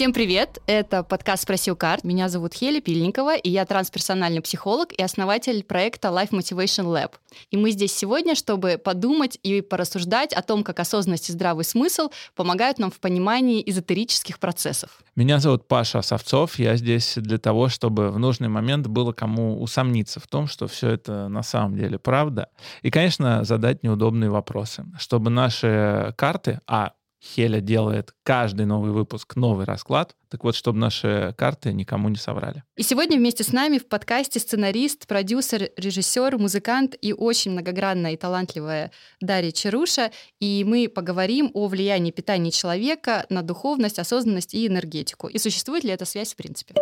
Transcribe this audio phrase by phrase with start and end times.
[0.00, 0.62] Всем привет!
[0.66, 2.04] Это подкаст «Спроси у карт».
[2.04, 7.16] Меня зовут Хеля Пильникова, и я трансперсональный психолог и основатель проекта Life Motivation Lab.
[7.50, 12.08] И мы здесь сегодня, чтобы подумать и порассуждать о том, как осознанность и здравый смысл
[12.34, 15.02] помогают нам в понимании эзотерических процессов.
[15.16, 16.58] Меня зовут Паша Савцов.
[16.58, 20.88] Я здесь для того, чтобы в нужный момент было кому усомниться в том, что все
[20.88, 22.48] это на самом деле правда.
[22.80, 26.92] И, конечно, задать неудобные вопросы, чтобы наши карты, а
[27.22, 30.16] Хеля делает каждый новый выпуск новый расклад.
[30.30, 32.64] Так вот, чтобы наши карты никому не соврали.
[32.76, 38.16] И сегодня вместе с нами в подкасте сценарист, продюсер, режиссер, музыкант и очень многогранная и
[38.16, 40.12] талантливая Дарья Чаруша.
[40.38, 45.28] И мы поговорим о влиянии питания человека на духовность, осознанность и энергетику.
[45.28, 46.74] И существует ли эта связь в принципе?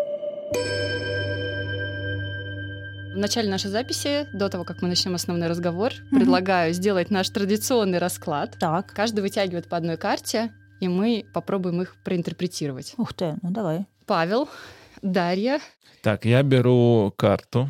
[3.14, 6.16] В начале нашей записи, до того, как мы начнем основной разговор, mm-hmm.
[6.16, 8.56] предлагаю сделать наш традиционный расклад.
[8.60, 8.92] Так.
[8.92, 12.94] Каждый вытягивает по одной карте, и мы попробуем их проинтерпретировать.
[12.96, 13.86] Ух ты, ну давай.
[14.06, 14.48] Павел,
[15.02, 15.60] Дарья.
[16.02, 17.68] Так, я беру карту.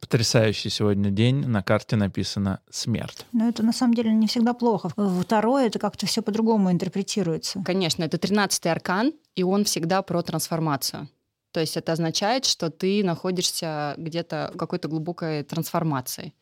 [0.00, 1.46] Потрясающий сегодня день.
[1.46, 3.24] На карте написано «Смерть».
[3.32, 4.90] Но это на самом деле не всегда плохо.
[5.22, 7.62] Второе, это как-то все по-другому интерпретируется.
[7.64, 11.08] Конечно, это 13-й аркан, и он всегда про трансформацию.
[11.54, 16.34] То есть это означает, что ты находишься где-то в какой-то глубокой трансформации.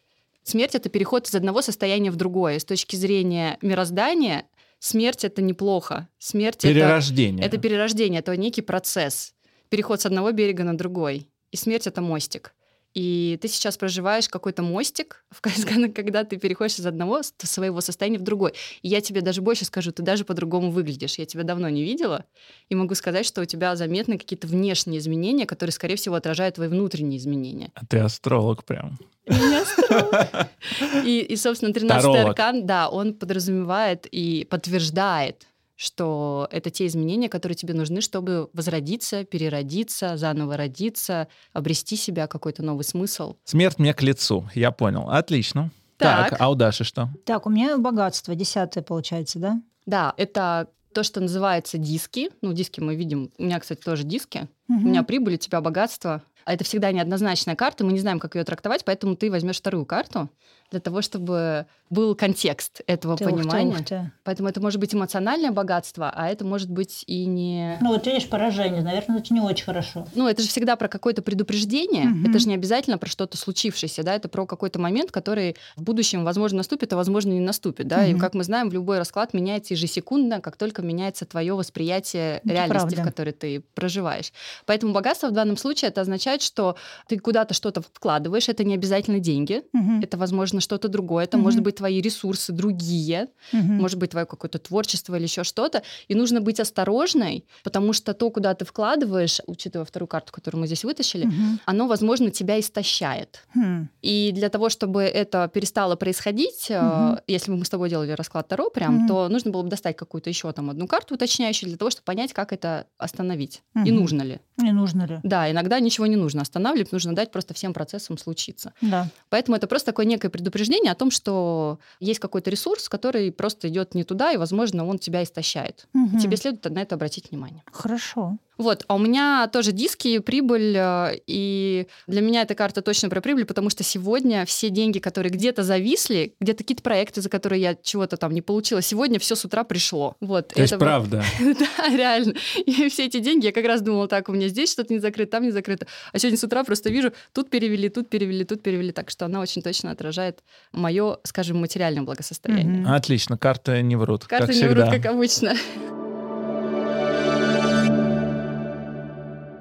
[0.43, 2.59] Смерть— это переход из одного состояния в другое.
[2.59, 4.47] С точки зрения мироздания
[4.79, 6.09] смерть— это неплохо.
[6.19, 7.45] Смерть перерождение.
[7.45, 9.35] Это, это перерождение, это некий процесс.
[9.69, 11.29] Переход с одного берега на другой.
[11.51, 12.55] И смерть— это мостик
[12.95, 15.25] и ты сейчас проживаешь какой-то мостик,
[15.95, 18.53] когда ты переходишь из одного своего состояния в другой.
[18.83, 21.17] И я тебе даже больше скажу, ты даже по-другому выглядишь.
[21.19, 22.25] Я тебя давно не видела,
[22.69, 26.69] и могу сказать, что у тебя заметны какие-то внешние изменения, которые, скорее всего, отражают твои
[26.69, 27.71] внутренние изменения.
[27.75, 28.99] А ты астролог прям.
[31.05, 35.47] И, и собственно, 13-й аркан, да, он подразумевает и подтверждает
[35.83, 42.63] что это те изменения, которые тебе нужны, чтобы возродиться, переродиться, заново родиться, обрести себя, какой-то
[42.63, 43.35] новый смысл.
[43.45, 45.09] Смерть мне к лицу, я понял.
[45.11, 45.73] Отлично.
[45.97, 47.11] Так, так а у Даши что?
[47.25, 49.61] Так, у меня богатство, десятое получается, да?
[49.85, 52.31] Да, это то, что называется диски.
[52.43, 53.33] Ну, диски мы видим.
[53.39, 54.49] У меня, кстати, тоже диски.
[54.69, 54.79] Угу.
[54.79, 56.23] У меня прибыль, у тебя богатство.
[56.45, 59.87] А это всегда неоднозначная карта, мы не знаем, как ее трактовать, поэтому ты возьмешь вторую
[59.87, 60.29] карту
[60.73, 63.71] для того, чтобы был контекст этого ты, понимания.
[63.71, 64.13] Ух ты, ух ты.
[64.25, 67.77] Поэтому это может быть эмоциональное богатство, а это может быть и не...
[67.83, 70.07] Ну вот видишь, поражение, наверное, это не очень хорошо.
[70.15, 72.31] Ну это же всегда про какое-то предупреждение, угу.
[72.31, 76.25] это же не обязательно про что-то случившееся, да, это про какой-то момент, который в будущем,
[76.25, 78.07] возможно, наступит, а возможно, не наступит, да, угу.
[78.07, 82.49] и как мы знаем, в любой расклад меняется ежесекундно, как только меняется твое восприятие это
[82.49, 83.03] реальности, правда.
[83.03, 84.33] в которой ты проживаешь.
[84.65, 89.19] Поэтому богатство в данном случае это означает, что ты куда-то что-то вкладываешь, это не обязательно
[89.19, 90.01] деньги, угу.
[90.01, 91.45] это, возможно, что-то другое, это угу.
[91.45, 93.63] может быть твои ресурсы другие, угу.
[93.63, 98.31] может быть твое какое-то творчество или еще что-то, и нужно быть осторожной, потому что то,
[98.31, 101.59] куда ты вкладываешь, учитывая вторую карту, которую мы здесь вытащили, угу.
[101.67, 103.45] оно, возможно, тебя истощает.
[103.55, 103.89] Угу.
[104.03, 107.19] И для того, чтобы это перестало происходить, угу.
[107.27, 109.09] если бы мы с тобой делали расклад Таро прям, угу.
[109.09, 112.33] то нужно было бы достать какую-то еще там одну карту уточняющую для того, чтобы понять,
[112.33, 113.85] как это остановить угу.
[113.85, 114.41] и нужно ли.
[114.59, 115.21] Не нужно ли.
[115.23, 118.73] Да, иногда ничего не нужно останавливать, нужно дать просто всем процессам случиться.
[118.81, 119.09] Да.
[119.29, 120.52] Поэтому это просто такое некое предупреждение
[120.93, 125.23] о том, что есть какой-то ресурс, который просто идет не туда, и, возможно, он тебя
[125.23, 125.87] истощает.
[125.95, 126.19] Угу.
[126.19, 127.63] Тебе следует на это обратить внимание.
[127.73, 128.37] Хорошо.
[128.59, 133.21] Вот, а у меня тоже диски, прибыль, э, и для меня эта карта точно про
[133.21, 137.75] прибыль, потому что сегодня все деньги, которые где-то зависли, где-то какие-то проекты, за которые я
[137.75, 140.17] чего-то там не получила, сегодня все с утра пришло.
[140.21, 141.25] Вот, То есть правда?
[141.41, 142.35] да, реально.
[142.67, 145.33] И все эти деньги, я как раз думала, так, у меня здесь что-то не закрыто,
[145.33, 145.87] там не закрыто.
[146.13, 148.93] А сегодня с утра просто вижу, тут перевели, тут перевели, тут перевели.
[148.93, 150.41] Так что она очень точно отражает
[150.73, 152.87] мое, скажем, материальное благосостояние.
[152.87, 155.55] Отлично, карты не врут, Карты не врут, как обычно.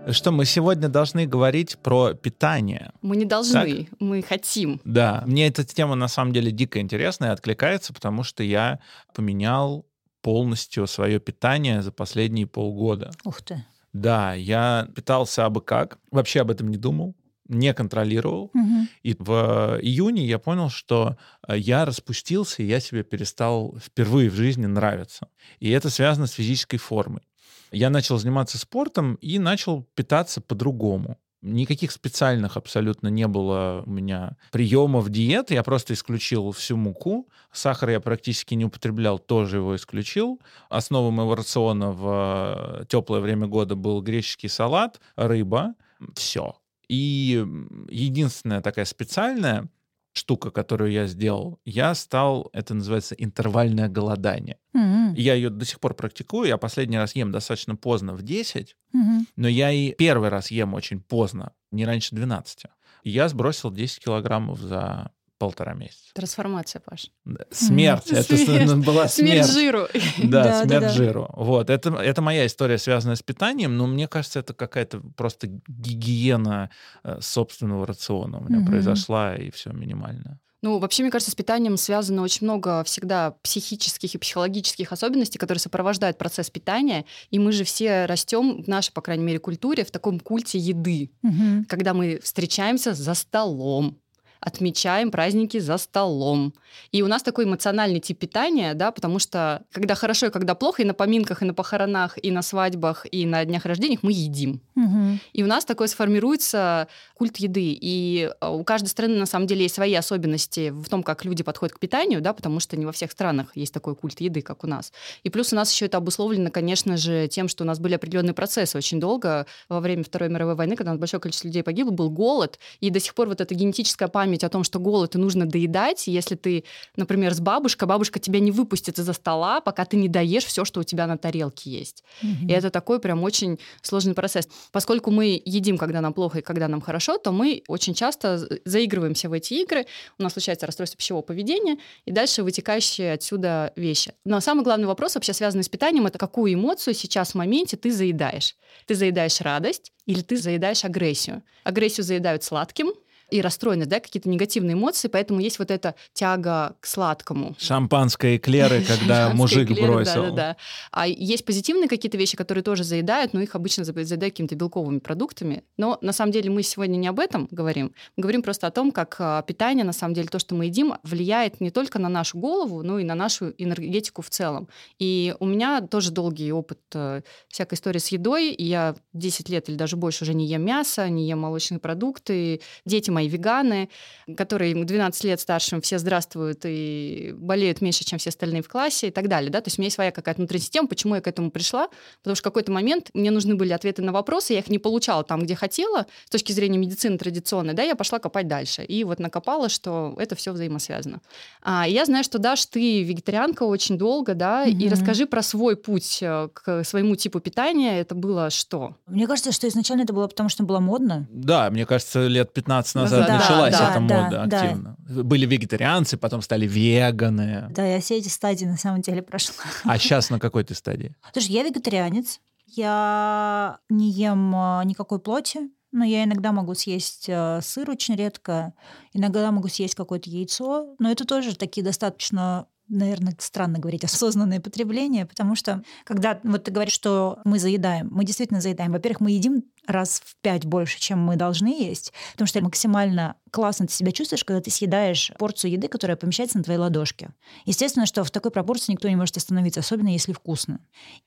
[0.10, 2.92] Что мы сегодня должны говорить про питание.
[3.02, 4.00] Мы не должны, так?
[4.00, 4.82] мы хотим.
[4.84, 8.80] Да, мне эта тема на самом деле дико интересная и откликается, потому что я
[9.14, 9.86] поменял
[10.22, 13.12] полностью свое питание за последние полгода.
[13.24, 13.64] Ух ты.
[13.94, 17.16] Да, я питался абы как, вообще об этом не думал
[17.52, 18.50] не контролировал.
[18.54, 18.88] Угу.
[19.04, 24.36] И в июне я понял, что э, я распустился, и я себе перестал впервые в
[24.36, 25.28] жизни нравиться.
[25.60, 27.24] И это связано с физической формой
[27.72, 31.18] я начал заниматься спортом и начал питаться по-другому.
[31.42, 35.50] Никаких специальных абсолютно не было у меня приемов диет.
[35.50, 37.28] Я просто исключил всю муку.
[37.52, 40.40] Сахар я практически не употреблял, тоже его исключил.
[40.70, 45.74] Основа моего рациона в э, теплое время года был греческий салат, рыба.
[46.14, 46.58] Все.
[46.88, 47.44] И
[47.90, 49.68] единственная такая специальная
[50.14, 54.58] штука, которую я сделал, я стал, это называется интервальное голодание.
[54.74, 55.14] Мгм.
[55.16, 56.48] Я ее до сих пор практикую.
[56.48, 59.28] Я последний раз ем достаточно поздно, в 10, Мгм.
[59.36, 62.72] но я и первый раз ем очень поздно, не раньше 12.
[63.04, 65.12] И я сбросил 10 килограммов за
[65.42, 66.14] полтора месяца.
[66.14, 67.10] Трансформация, Паш.
[67.52, 68.12] Смерть.
[68.12, 68.74] Это Смерть.
[68.86, 69.52] была Смерть смерть.
[69.52, 69.88] жиру.
[70.24, 70.90] Да, Да, смерть да, да.
[70.90, 71.30] жиру.
[71.36, 71.70] Вот.
[71.70, 76.70] Это, это моя история, связанная с питанием, но мне кажется, это какая-то просто гигиена
[77.04, 80.40] э, собственного рациона у меня произошла, и все минимально.
[80.64, 85.60] Ну, вообще, мне кажется, с питанием связано очень много всегда психических и психологических особенностей, которые
[85.60, 87.06] сопровождают процесс питания.
[87.32, 91.10] И мы же все растем в нашей, по крайней мере, культуре в таком культе еды,
[91.24, 91.66] Мгм.
[91.66, 93.98] когда мы встречаемся за столом
[94.42, 96.54] отмечаем праздники за столом.
[96.92, 100.82] И у нас такой эмоциональный тип питания, да, потому что когда хорошо и когда плохо,
[100.82, 104.62] и на поминках, и на похоронах, и на свадьбах, и на днях рождениях мы едим.
[104.76, 105.20] Мгм.
[105.34, 107.78] И у нас такой сформируется культ еды.
[107.80, 111.44] И э, у каждой страны, на самом деле, есть свои особенности в том, как люди
[111.44, 114.64] подходят к питанию, да, потому что не во всех странах есть такой культ еды, как
[114.64, 114.92] у нас.
[115.24, 118.34] И плюс у нас еще это обусловлено, конечно же, тем, что у нас были определенные
[118.34, 121.92] процессы очень долго во время Второй мировой войны, когда у нас большое количество людей погибло,
[121.92, 125.18] был голод, и до сих пор вот эта генетическая память о том, что голод и
[125.18, 126.64] нужно доедать, если ты,
[126.96, 130.80] например, с бабушкой, бабушка тебя не выпустит из-за стола, пока ты не доешь все, что
[130.80, 132.04] у тебя на тарелке есть.
[132.22, 132.48] Мгм.
[132.48, 134.48] И это такой прям очень сложный процесс.
[134.72, 138.60] Поскольку мы едим, когда нам плохо и когда нам хорошо, то мы очень часто за-
[138.66, 139.86] заигрываемся в эти игры,
[140.18, 144.14] у нас случается расстройство пищевого поведения, и дальше вытекающие отсюда вещи.
[144.26, 147.92] Но самый главный вопрос, вообще связанный с питанием, это какую эмоцию сейчас в моменте ты
[147.92, 148.56] заедаешь.
[148.86, 151.44] Ты заедаешь радость или ты заедаешь агрессию.
[151.64, 152.92] Агрессию заедают сладким,
[153.32, 157.56] и расстроенность, да, какие-то негативные эмоции, поэтому есть вот эта тяга к сладкому.
[157.58, 160.26] Шампанское эклеры, когда мужик бросил.
[160.26, 160.58] Да-да-да.
[160.92, 165.00] А есть позитивные какие-то вещи, которые тоже заедают, но их обычно за- заедают какими-то белковыми
[165.00, 165.64] продуктами.
[165.78, 167.94] Но на самом деле мы сегодня не об этом говорим.
[168.18, 170.96] Мы говорим просто о том, как а, питание, на самом деле, то, что мы едим,
[171.04, 174.68] влияет не только на нашу голову, но и на нашу энергетику в целом.
[175.00, 178.54] И у меня тоже долгий опыт э, всякой истории с едой.
[178.58, 182.62] Я 10 лет или даже больше уже не ем мясо, не ем молочные продукты.
[182.86, 183.90] Дети мои веганы,
[184.38, 189.08] которые им 12 лет старшим все здравствуют и болеют меньше, чем все остальные в классе
[189.08, 189.50] и так далее.
[189.52, 189.62] Да?
[189.62, 191.90] То есть у меня есть своя какая-то внутренняя система, почему я к этому пришла.
[192.20, 195.24] Потому что в какой-то момент мне нужны были ответы на вопросы, я их не получала
[195.24, 198.84] там, где хотела, с точки зрения медицины традиционной, да, я пошла копать дальше.
[198.84, 201.22] И вот накопала, что это все взаимосвязано.
[201.62, 204.90] А, и я знаю, что, Даш, ты вегетарианка очень долго, да, и Мгм.
[204.90, 208.00] расскажи про свой путь э, к своему типу питания.
[208.00, 208.96] Это было что?
[209.08, 211.28] Мне кажется, что изначально это было потому, что было модно.
[211.32, 214.62] Да, мне кажется, лет 15 назад Да, началась да, эта да, мода да.
[214.62, 214.96] активно.
[215.00, 217.68] Были вегетарианцы, потом стали веганы.
[217.70, 219.64] Да, я все эти стадии на самом деле прошла.
[219.84, 221.16] А сейчас на какой ты стадии?
[221.34, 222.40] Слушай, я вегетарианец.
[222.68, 228.74] Я не ем а, никакой плоти, но я иногда могу съесть а, сыр очень редко,
[229.14, 235.26] иногда могу съесть какое-то яйцо, но это тоже такие достаточно наверное, странно говорить осознанное потребление,
[235.26, 238.92] потому что когда вот ты говоришь, что мы заедаем, мы действительно заедаем.
[238.92, 243.88] Во-первых, мы едим раз в пять больше, чем мы должны есть, потому что максимально классно
[243.88, 247.32] ты себя чувствуешь, когда ты съедаешь порцию еды, которая помещается на твоей ладошке.
[247.66, 250.80] Естественно, что в такой пропорции никто не может остановиться, особенно если вкусно.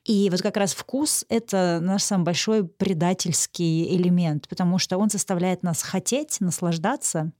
[0.04, 5.62] И вот как раз вкус— это наш самый большой предательский элемент, потому что он заставляет
[5.62, 7.32] нас хотеть, наслаждаться.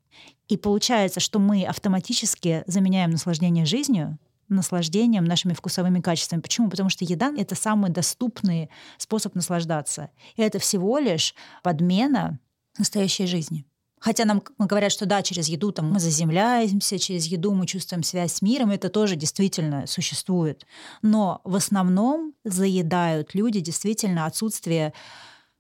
[0.49, 6.41] И получается, что мы автоматически заменяем наслаждение жизнью наслаждением нашими вкусовыми качествами.
[6.41, 6.69] Почему?
[6.69, 10.11] Потому что еда— это самый доступный способ наслаждаться.
[10.37, 12.39] И это всего лишь подмена
[12.79, 13.65] настоящей жизни.
[14.01, 18.35] Хотя нам говорят, что да, через еду там мы заземляемся, через еду мы чувствуем связь
[18.35, 20.67] с миром, это тоже действительно существует.
[21.01, 24.93] Но в основном заедают люди действительно отсутствие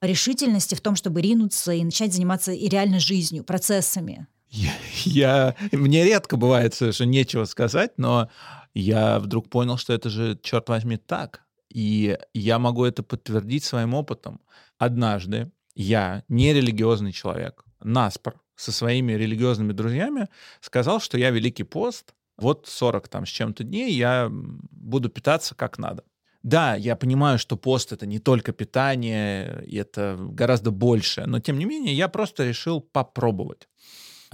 [0.03, 4.27] решительности в том, чтобы ринуться и начать заниматься и реально жизнью, процессами.
[4.55, 4.73] Я,
[5.05, 8.31] я, мне редко бывает, что нечего сказать, но
[8.73, 11.43] я вдруг понял, что это же, черт возьми, так.
[11.71, 14.41] И я могу это подтвердить своим опытом.
[14.79, 20.29] Однажды я, нерелигиозный человек, наспор со своими религиозными друзьями
[20.61, 25.79] сказал, что я Великий пост, вот 40 там с чем-то дней я буду питаться как
[25.79, 26.05] надо.
[26.45, 31.65] Да, я понимаю, что пост это не только питание, это гораздо больше, но тем не
[31.65, 33.67] менее я просто решил попробовать.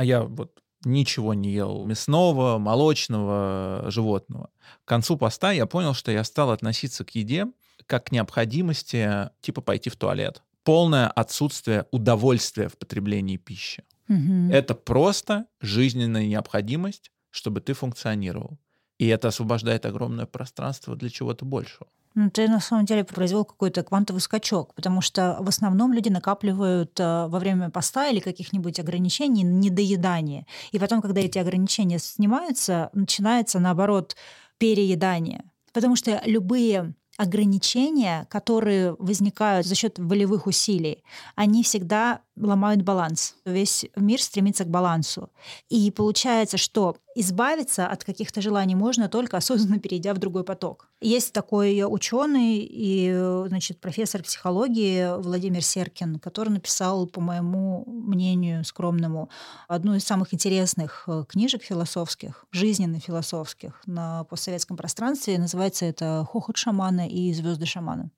[0.00, 4.48] А я вот ничего не ел мясного, молочного, животного.
[4.86, 7.48] К концу поста я понял, что я стал относиться к еде
[7.84, 10.42] как к необходимости, типа пойти в туалет.
[10.64, 13.84] Полное отсутствие удовольствия в потреблении пищи.
[14.08, 14.50] Угу.
[14.50, 18.58] Это просто жизненная необходимость, чтобы ты функционировал.
[18.96, 21.88] И это освобождает огромное пространство для чего-то большего.
[22.16, 26.98] Ну, ты на самом деле произвел какой-то квантовый скачок, потому что в основном люди накапливают
[26.98, 30.46] э, во время поста или каких-нибудь ограничений недоедание.
[30.72, 34.16] И потом, когда эти ограничения снимаются, начинается, наоборот,
[34.58, 35.44] переедание.
[35.72, 41.04] Потому что любые ограничения, которые возникают за счет волевых усилий,
[41.36, 43.36] они всегда ломают баланс.
[43.44, 45.30] Весь мир стремится к балансу.
[45.68, 50.88] И получается, что избавиться от каких-то желаний можно только осознанно перейдя в другой поток.
[51.00, 53.10] Есть такой ученый и
[53.46, 59.30] значит, профессор психологии Владимир Серкин, который написал, по моему мнению скромному,
[59.68, 65.38] одну из самых интересных э, книжек философских, жизненно-философских на постсоветском пространстве.
[65.38, 68.10] Называется это «Хохот шамана» и «Звезды шамана».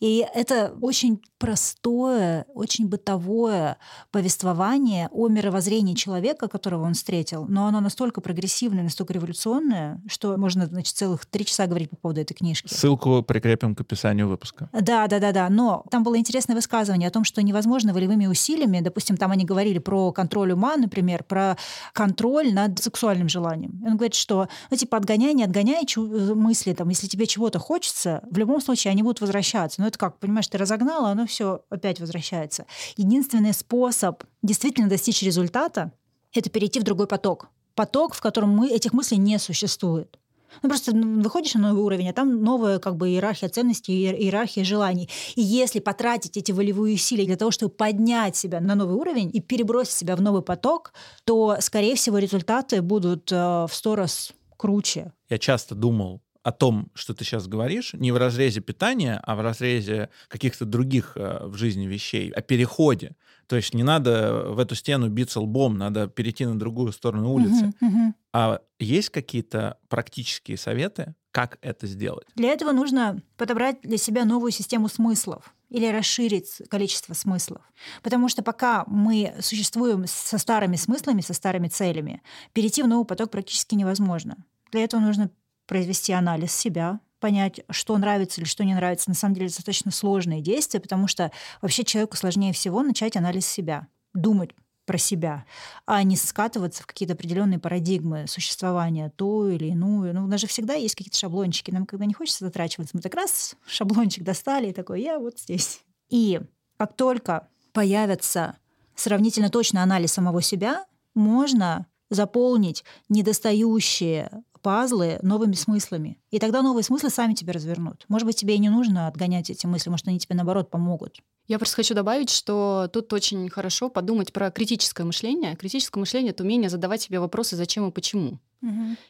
[0.00, 3.78] И это очень простое, очень бытовое
[4.10, 10.66] повествование о мировоззрении человека, которого он встретил, но оно настолько прогрессивное, настолько революционное, что можно,
[10.66, 12.72] значит, целых три часа говорить по поводу этой книжки.
[12.72, 14.68] Ссылку прикрепим к описанию выпуска.
[14.72, 15.48] Да, да, да, да.
[15.48, 19.78] Но там было интересное высказывание о том, что невозможно волевыми усилиями, допустим, там они говорили
[19.78, 21.56] про контроль ума, например, про
[21.94, 23.82] контроль над сексуальным желанием.
[23.86, 28.36] Он говорит, что, ну, типа, отгоняй, не отгоняй мысли, там, если тебе чего-то хочется, в
[28.36, 29.80] любом случае они будут возвращаться возвращаться.
[29.80, 32.64] Но это как, понимаешь, ты разогнала, оно все опять возвращается.
[32.96, 35.92] Единственный способ действительно достичь результата—
[36.34, 37.48] это перейти в другой поток.
[37.74, 40.18] Поток, в котором мы, этих мыслей не существует.
[40.62, 45.08] Ну, просто выходишь на новый уровень, а там новая как бы иерархия ценностей, иерархия желаний.
[45.36, 49.40] И если потратить эти волевые усилия для того, чтобы поднять себя на новый уровень и
[49.40, 50.92] перебросить себя в новый поток,
[51.24, 55.12] то, скорее всего, результаты будут э, в сто раз круче.
[55.28, 59.40] Я часто думал о том, что ты сейчас говоришь, не в разрезе питания, а в
[59.40, 63.16] разрезе каких-то других э, в жизни вещей, о переходе.
[63.46, 67.72] То есть не надо в эту стену биться лбом, надо перейти на другую сторону улицы.
[67.82, 68.12] Uh-huh, uh-huh.
[68.32, 72.26] А есть какие-то практические советы, как это сделать?
[72.34, 77.62] Для этого нужно подобрать для себя новую систему смыслов или расширить количество смыслов.
[78.02, 83.30] Потому что пока мы существуем со старыми смыслами, со старыми целями, перейти в новый поток
[83.30, 84.36] практически невозможно.
[84.72, 85.30] Для этого нужно
[85.70, 90.40] произвести анализ себя, понять, что нравится или что не нравится, на самом деле достаточно сложные
[90.40, 91.30] действия, потому что
[91.62, 94.50] вообще человеку сложнее всего начать анализ себя, думать
[94.84, 95.44] про себя,
[95.86, 100.12] а не скатываться в какие-то определенные парадигмы существования, то или иную.
[100.12, 101.70] Ну, у нас же всегда есть какие-то шаблончики.
[101.70, 105.82] Нам когда не хочется затрачиваться, мы так раз шаблончик достали и такой, я вот здесь.
[106.08, 106.40] И
[106.78, 108.56] как только появится
[108.96, 116.18] сравнительно точный анализ самого себя, можно заполнить недостающие пазлы новыми смыслами.
[116.30, 118.04] И тогда новые смыслы сами тебя развернут.
[118.08, 121.20] Может быть, тебе и не нужно отгонять эти мысли, может, они тебе, наоборот, помогут.
[121.48, 125.56] Я просто хочу добавить, что тут очень хорошо подумать про критическое мышление.
[125.56, 128.38] Критическое мышление— это умение задавать себе вопросы «зачем и почему?».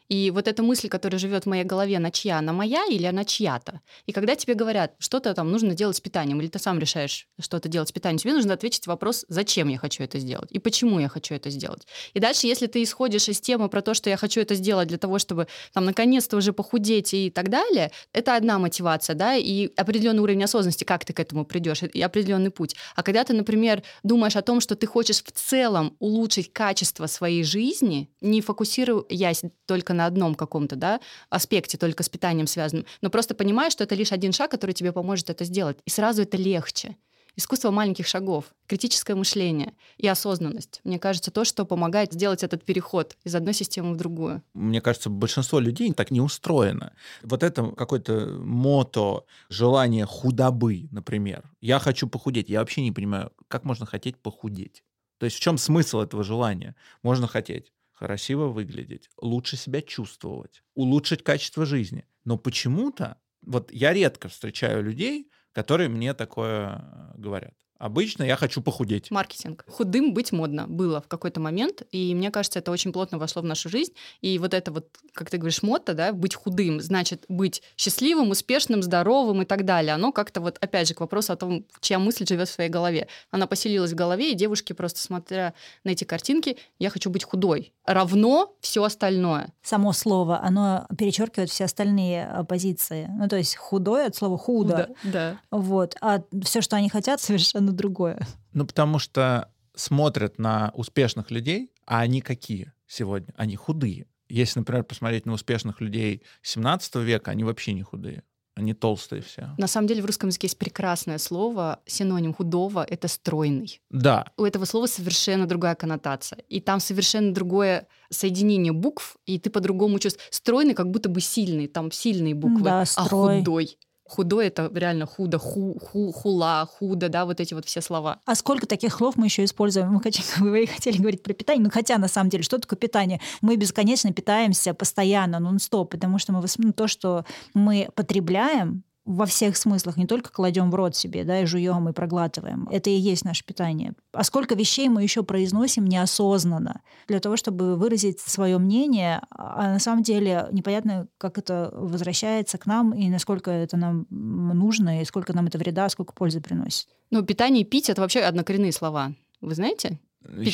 [0.08, 2.38] И вот эта мысль, которая живет в моей голове, она чья?
[2.38, 3.80] Она моя или она чья-то?
[4.06, 7.68] И когда тебе говорят, что-то там нужно делать с питанием, или ты сам решаешь что-то
[7.68, 11.08] делать с питанием, тебе нужно ответить вопрос, зачем я хочу это сделать и почему я
[11.08, 11.86] хочу это сделать.
[12.14, 14.98] И дальше, если ты исходишь из темы про то, что я хочу это сделать для
[14.98, 20.22] того, чтобы там наконец-то уже похудеть и так далее, это одна мотивация, да, и определенный
[20.22, 22.76] уровень осознанности, как ты к этому придешь, и определенный путь.
[22.94, 27.44] А когда ты, например, думаешь о том, что ты хочешь в целом улучшить качество своей
[27.44, 33.34] жизни, не фокусируясь только на одном каком-то да, аспекте, только с питанием связанным, но просто
[33.34, 35.78] понимаешь, что это лишь один шаг, который тебе поможет это сделать.
[35.84, 36.96] И сразу это легче.
[37.36, 40.80] Искусство маленьких шагов, критическое мышление и осознанность.
[40.84, 44.42] Мне кажется, то, что помогает сделать этот переход из одной системы в другую.
[44.52, 46.92] Мне кажется, большинство людей так не устроено.
[47.22, 51.50] Вот это какое-то мото, желание худобы, например.
[51.60, 52.48] Я хочу похудеть.
[52.48, 54.82] Я вообще не понимаю, как можно хотеть похудеть.
[55.18, 56.74] То есть в чем смысл этого желания?
[57.02, 62.06] Можно хотеть красиво выглядеть, лучше себя чувствовать, улучшить качество жизни.
[62.24, 67.54] Но почему-то, вот я редко встречаю людей, которые мне такое э, говорят.
[67.80, 69.10] Обычно я хочу похудеть.
[69.10, 69.64] Маркетинг.
[69.66, 73.46] Худым быть модно было в какой-то момент, и мне кажется, это очень плотно вошло в
[73.46, 73.94] нашу жизнь.
[74.20, 78.82] И вот это вот, как ты говоришь, мото, да, быть худым, значит быть счастливым, успешным,
[78.82, 79.94] здоровым и так далее.
[79.94, 83.08] Оно как-то вот, опять же, к вопросу о том, чья мысль живет в своей голове.
[83.30, 87.72] Она поселилась в голове, и девушки просто смотря на эти картинки, я хочу быть худой.
[87.86, 89.54] Равно все остальное.
[89.62, 93.08] Само слово, оно перечеркивает все остальные э, позиции.
[93.18, 94.86] Ну, то есть худой от слова худо.
[94.86, 95.40] худо да.
[95.50, 95.96] Вот.
[96.02, 98.26] А все, что они хотят, совершенно на другое.
[98.52, 103.32] Ну, потому что смотрят на успешных людей, а они какие сегодня?
[103.36, 104.06] Они худые.
[104.28, 108.22] Если, например, посмотреть на успешных людей 17 века, они вообще не худые.
[108.56, 109.54] Они толстые все.
[109.58, 113.80] На самом деле в русском языке есть прекрасное слово, синоним худого— это стройный.
[113.90, 114.26] Да.
[114.36, 116.40] У этого слова совершенно другая коннотация.
[116.48, 120.28] И там совершенно другое соединение букв, и ты по-другому чувствуешь.
[120.30, 123.38] Стройный как будто бы сильный, там сильные буквы, да, а строй.
[123.38, 123.78] худой
[124.10, 128.18] Худой это реально худо, ху, ху, хула, худо, да, вот эти вот все слова.
[128.26, 129.92] А сколько таких слов мы еще используем?
[129.92, 133.20] Мы хотели, вы хотели говорить про питание, ну хотя на самом деле, что такое питание?
[133.40, 137.24] Мы бесконечно питаемся постоянно, нон-стоп, потому что мы ну, то, что
[137.54, 141.92] мы потребляем, во всех смыслах, не только кладем в рот себе, да, и жуем, и
[141.92, 142.68] проглатываем.
[142.70, 143.94] Это и есть наше питание.
[144.12, 149.78] А сколько вещей мы еще произносим неосознанно для того, чтобы выразить свое мнение, а на
[149.78, 155.32] самом деле непонятно, как это возвращается к нам, и насколько это нам нужно, и сколько
[155.32, 156.88] нам это вреда, сколько пользы приносит.
[157.10, 159.14] Ну, питание и пить— это вообще однокоренные слова.
[159.40, 159.98] Вы знаете?
[160.22, 160.52] Питание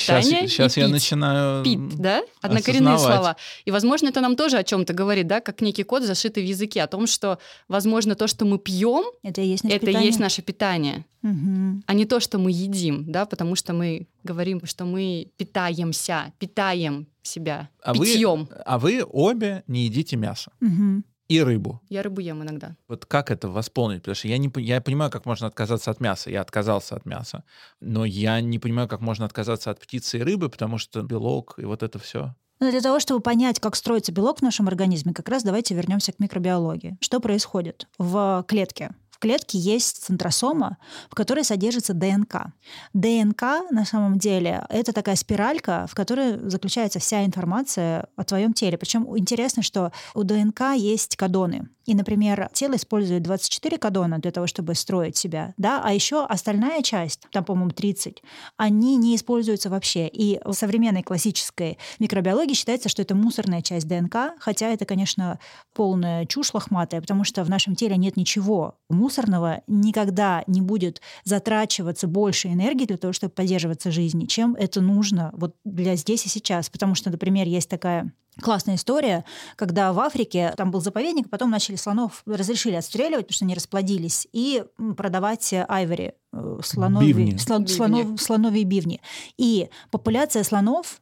[0.49, 0.93] сейчас, сейчас и я пить.
[0.93, 2.23] начинаю Пит, да?
[2.41, 3.37] Однокоренные слова.
[3.65, 6.83] И, возможно, это нам тоже о чем-то говорит, да, как некий код, зашитый в языке,
[6.83, 10.07] о том, что, возможно, то, что мы пьем, это и есть наше это питание.
[10.07, 11.83] есть наше питание, Угу.
[11.87, 17.09] а не то, что мы едим, да, потому что мы говорим, что мы питаемся, питаем
[17.23, 18.49] себя А вы- питьем.
[18.65, 21.03] А вы обе не едите мясо Угу.
[21.29, 21.81] И рыбу.
[21.89, 22.77] Я рыбу ем иногда.
[22.89, 24.03] Вот как это восполнить?
[24.03, 26.31] Потому что я, не, я понимаю, как можно отказаться от мяса.
[26.31, 27.45] Я отказался от мяса.
[27.81, 31.65] Но я не понимаю, как можно отказаться от птицы и рыбы, потому что белок и
[31.65, 32.35] вот это все.
[32.59, 36.13] Но для того, чтобы понять, как строится белок в нашем организме, как раз давайте вернемся
[36.13, 36.97] к микробиологии.
[37.01, 38.93] Что происходит в клетке?
[39.17, 40.77] В клетке есть центросома,
[41.09, 42.53] в которой содержится ДНК.
[42.93, 48.77] ДНК на самом деле это такая спиралька, в которой заключается вся информация о твоем теле.
[48.77, 51.71] Причем интересно, что у ДНК есть кадоны.
[51.87, 56.83] И, например, тело использует 24 кадона для того, чтобы строить себя, да, а еще остальная
[56.83, 58.23] часть, там, по-моему, 30,
[58.57, 60.09] они не используются вообще.
[60.09, 65.39] И в современной классической микробиологии считается, что это мусорная часть ДНК, хотя это, конечно,
[65.75, 68.75] полная чушь лохматая, потому что в нашем теле нет ничего
[69.07, 75.31] мусорного, никогда не будет затрачиваться больше энергии для того, чтобы поддерживаться жизни, чем это нужно
[75.37, 76.69] вот для здесь и сейчас.
[76.69, 79.25] Потому что, например, есть такая Классная история,
[79.57, 84.29] когда в Африке там был заповедник, потом начали слонов, разрешили отстреливать, потому что они расплодились,
[84.31, 84.63] и
[84.95, 87.37] продавать айвори, э, слоновьи, Бивни.
[87.39, 87.75] слон- Бивни.
[87.75, 89.01] слонов- слоновьи бивни.
[89.39, 91.01] И популяция слонов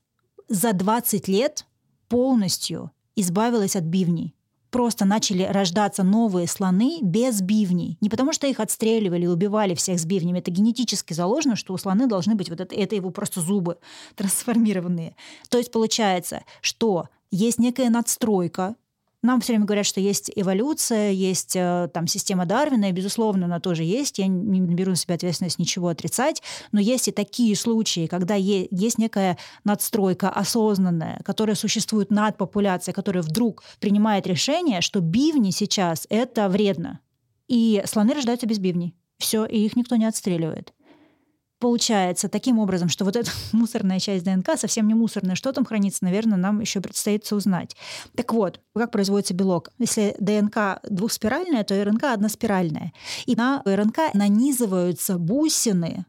[0.48, 1.66] за 20 лет
[2.08, 4.32] полностью избавилась от бивней.
[4.74, 7.96] Просто начали рождаться новые слоны без бивней.
[8.00, 10.40] Не потому что их отстреливали и убивали всех с бивнями.
[10.40, 13.78] Это генетически заложено, что у слоны должны быть вот это, это его просто зубы
[14.16, 15.14] трансформированные.
[15.48, 18.74] То есть получается, что есть некая надстройка.
[19.24, 23.58] Нам все время говорят, что есть эволюция, есть э, там система Дарвина, и, безусловно, она
[23.58, 24.18] тоже есть.
[24.18, 26.42] Я не беру на себя ответственность ничего отрицать.
[26.72, 33.22] Но есть и такие случаи, когда есть некая надстройка осознанная, которая существует над популяцией, которая
[33.22, 37.00] вдруг принимает решение, что бивни сейчас это вредно.
[37.48, 38.94] И слоны рождаются без бивней.
[39.16, 40.73] Все, и их никто не отстреливает.
[41.60, 45.34] Получается таким образом, что вот эта мусорная часть ДНК совсем не мусорная.
[45.34, 47.76] Что там хранится, наверное, нам еще предстоит узнать.
[48.16, 49.70] Так вот, как производится белок?
[49.78, 52.92] Если ДНК двухспиральная, то РНК односпиральная.
[53.26, 56.04] И на РНК нанизываются бусины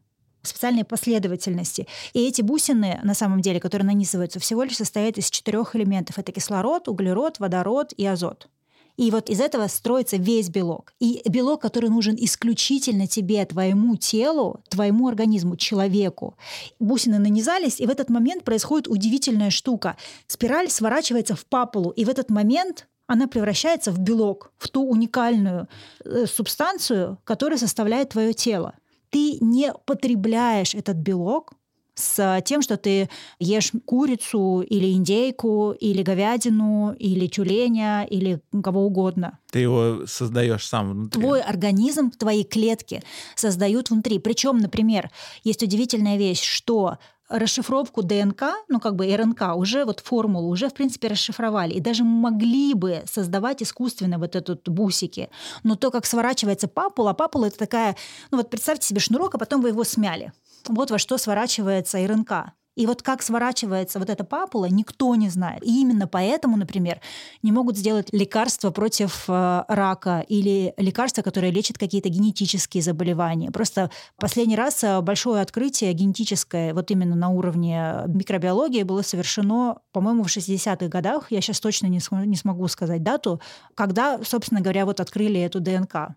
[0.46, 1.86] специальной последовательности.
[2.12, 6.18] И эти бусины, на самом деле, которые нанизываются, всего лишь состоят из четырех элементов.
[6.18, 8.48] Это кислород, углерод, водород и азот.
[8.96, 10.94] И вот из этого строится весь белок.
[11.00, 16.36] И белок, который нужен исключительно тебе, твоему телу, твоему организму, человеку.
[16.80, 19.96] Бусины нанизались, и в этот момент происходит удивительная штука.
[20.26, 25.68] Спираль сворачивается в папулу, и в этот момент она превращается в белок, в ту уникальную
[26.04, 28.74] э, субстанцию, которая составляет твое тело.
[29.10, 31.52] Ты не потребляешь этот белок,
[31.96, 33.08] с тем, что ты
[33.40, 39.38] ешь курицу или индейку, или говядину, или тюленя, или кого угодно.
[39.50, 41.20] Ты его создаешь сам внутри.
[41.20, 43.02] Твой организм, твои клетки
[43.34, 44.18] создают внутри.
[44.18, 45.10] Причем, например,
[45.42, 50.74] есть удивительная вещь, что расшифровку ДНК, ну как бы РНК, уже вот формулу уже в
[50.74, 55.28] принципе расшифровали и даже могли бы создавать искусственно вот этот бусики.
[55.62, 57.96] Но то, как сворачивается папула, папула это такая,
[58.30, 60.32] ну вот представьте себе шнурок, а потом вы его смяли.
[60.68, 62.52] Вот во что сворачивается РНК.
[62.76, 65.64] И вот как сворачивается вот эта папула, никто не знает.
[65.64, 67.00] И именно поэтому, например,
[67.42, 73.50] не могут сделать лекарства против э, рака или лекарства, которые лечат какие-то генетические заболевания.
[73.50, 80.22] Просто последний раз э, большое открытие генетическое, вот именно на уровне микробиологии, было совершено, по-моему,
[80.22, 81.30] в 60-х годах.
[81.30, 83.40] Я сейчас точно не, см- не смогу сказать дату,
[83.74, 86.14] когда, собственно говоря, вот открыли эту ДНК.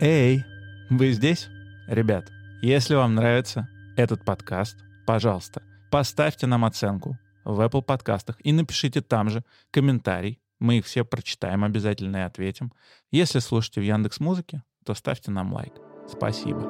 [0.00, 0.44] Эй,
[0.88, 1.48] вы здесь?
[1.88, 2.24] Ребят,
[2.66, 4.76] если вам нравится этот подкаст,
[5.06, 10.40] пожалуйста, поставьте нам оценку в Apple подкастах и напишите там же комментарий.
[10.58, 12.72] Мы их все прочитаем обязательно и ответим.
[13.12, 15.74] Если слушаете в Яндекс Музыке, то ставьте нам лайк.
[16.08, 16.60] Спасибо.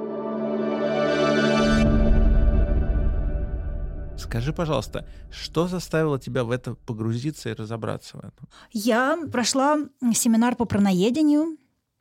[4.18, 8.48] Скажи, пожалуйста, что заставило тебя в это погрузиться и разобраться в этом?
[8.70, 9.78] Я прошла
[10.12, 11.56] семинар по праноедению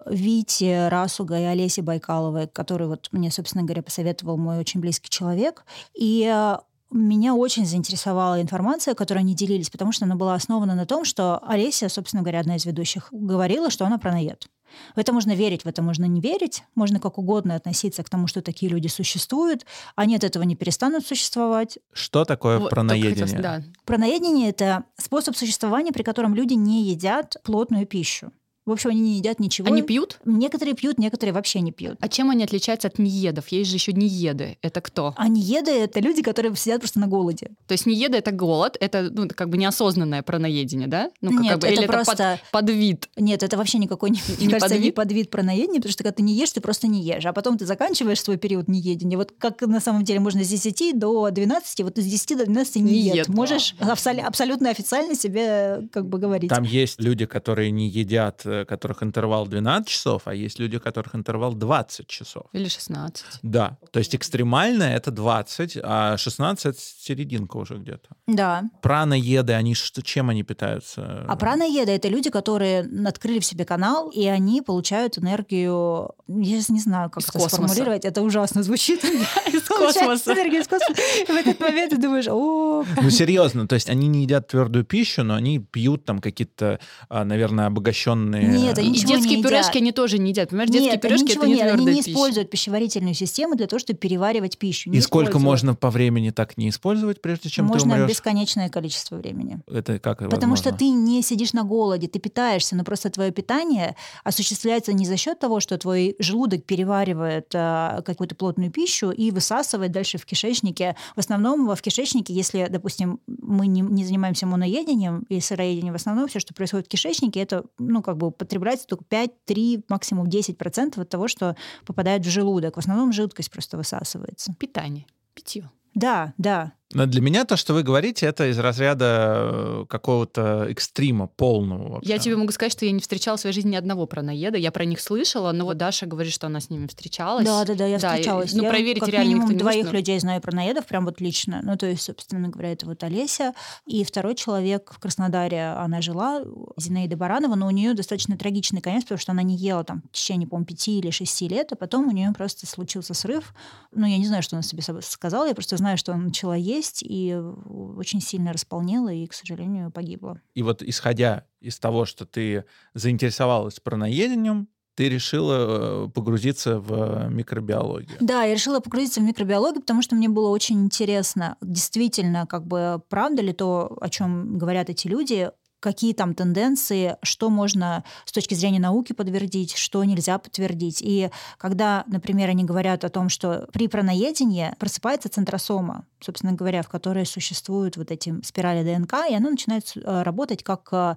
[0.05, 5.65] Вите Расуга и Олесе Байкаловой, который вот мне, собственно говоря, посоветовал мой очень близкий человек.
[5.93, 6.57] И э,
[6.91, 11.39] меня очень заинтересовала информация, которой они делились, потому что она была основана на том, что
[11.45, 14.47] Олеся, собственно говоря, одна из ведущих, говорила, что она праноед.
[14.95, 18.27] В это можно верить, в это можно не верить, можно как угодно относиться к тому,
[18.27, 21.79] что такие люди существуют, они от этого не перестанут существовать.
[21.93, 23.41] Что такое вот, праноедение?
[23.41, 23.63] Да.
[23.85, 28.31] Праноедение– это способ существования, при котором люди не едят плотную пищу.
[28.65, 29.67] В общем, они не едят ничего.
[29.67, 30.19] Они пьют?
[30.25, 31.97] Некоторые пьют, некоторые вообще не пьют.
[31.99, 33.49] А чем они отличаются от неедов?
[33.49, 34.57] Есть же еще нееды.
[34.63, 35.13] Это кто?
[35.17, 37.51] А нееды— это люди, которые сидят просто на голоде.
[37.67, 41.11] То есть нееды— это голод, это ну, как бы неосознанное праноедение, да?
[41.21, 42.13] Ну, как, Нет, как бы, это или просто...
[42.13, 43.09] это под, подвид?
[43.17, 44.83] Нет, это вообще никакой не, не, кажется, подвид?
[44.83, 47.25] не подвид праноедения, потому что когда ты не ешь, ты просто не ешь.
[47.25, 49.17] А потом ты заканчиваешь свой период неедения.
[49.17, 52.75] Вот как на самом деле можно с 10 до 12, вот с 10 до 12
[52.77, 53.15] не, не ед.
[53.15, 53.27] ед.
[53.27, 56.49] Можешь абсол- абсолютно официально себе как бы говорить.
[56.49, 60.77] Там есть люди, которые не едят, э, которых интервал интервал 12 часов, а есть люди,
[60.77, 62.43] у которых интервал 20 часов.
[62.53, 63.25] Или 16.
[63.43, 63.77] Да.
[63.91, 68.09] То есть экстремально это 20, а 16 серединка уже где-то.
[68.27, 68.63] Да.
[68.81, 71.25] Праноеды, они что, чем они питаются?
[71.27, 76.79] А праноеды— это люди, которые открыли в себе канал, и они получают энергию, я не
[76.79, 77.55] знаю, как из это космоса.
[77.55, 79.03] сформулировать, это ужасно звучит.
[79.53, 80.33] Из космоса.
[80.33, 81.01] Энергия из космоса.
[81.27, 82.83] В этот момент ты думаешь, о...
[83.01, 87.23] Ну, серьезно, то есть они не едят твердую пищу, но они пьют там какие-то, а,
[87.23, 88.44] наверное, обогащенные...
[88.47, 90.49] Нет, они ничего детские пюрешки они тоже не едят.
[90.49, 92.11] Понимаешь, детские нет, пюрешки это не нет, твердая они не пища.
[92.11, 94.89] используют пищеварительную систему для того, чтобы переваривать пищу.
[94.89, 98.09] Не И сколько можно по времени так не использовать, прежде чем можно ты умрешь?
[98.09, 99.59] бесконечное количество времени.
[99.67, 100.57] Это как Потому возможно?
[100.57, 105.17] что ты не сидишь на голоде, ты питаешься, но просто твое питание осуществляется не за
[105.17, 110.95] счет того, что твой желудок переваривает э, какую-то плотную пищу и высасывает дальше в кишечнике.
[111.15, 116.27] В основном в кишечнике, если, допустим, мы не, не занимаемся моноедением и сыроедением, в основном
[116.27, 121.09] все, что происходит в кишечнике, это, ну, как бы употребляется только 5-3, максимум 10% от
[121.09, 122.75] того, что попадает в желудок.
[122.75, 124.53] В основном жидкость просто высасывается.
[124.59, 125.69] Питание, питье.
[125.93, 126.73] Да, да.
[126.95, 131.95] Но для меня то, что вы говорите, это из разряда э, какого-то экстрима полного.
[131.95, 132.09] Вообще.
[132.09, 134.57] Я тебе могу сказать, что я не встречала в своей жизни ни одного праноеда.
[134.57, 137.45] Я про них слышала, но вот Даша говорит, что она с ними встречалась.
[137.45, 138.53] Да, да, да, я встречалась.
[138.53, 141.19] ну, я проверить как реально минимум никто не двоих но- людей знаю праноедов, прям вот
[141.19, 141.59] лично.
[141.63, 143.53] Ну, то есть, собственно говоря, это вот Олеся.
[143.85, 146.43] И второй человек в Краснодаре, она жила,
[146.77, 150.15] Зинаида Баранова, но у нее достаточно трагичный конец, потому что она не ела там в
[150.15, 153.53] течение, по-моему, пяти или шести лет, а потом у нее просто случился срыв.
[153.91, 156.84] Ну, я не знаю, что она себе сказала, я просто знаю, что она начала есть
[157.01, 160.41] и очень сильно располнела и, к сожалению, погибла.
[160.53, 168.17] И вот исходя из того, что ты заинтересовалась праноедением, ты решила э, погрузиться в микробиологию.
[168.21, 173.01] Да, я решила погрузиться в микробиологию, потому что мне было очень интересно, действительно, как бы
[173.09, 178.53] правда ли то, о чем говорят эти люди, какие там тенденции, что можно с точки
[178.53, 181.01] зрения науки подтвердить, что нельзя подтвердить.
[181.01, 186.89] И когда, например, они говорят о том, что при праноедении просыпается центросома, собственно говоря, в
[186.89, 190.89] которой существуют вот эти спирали ДНК, и она начинает э, работать как...
[190.91, 191.15] э,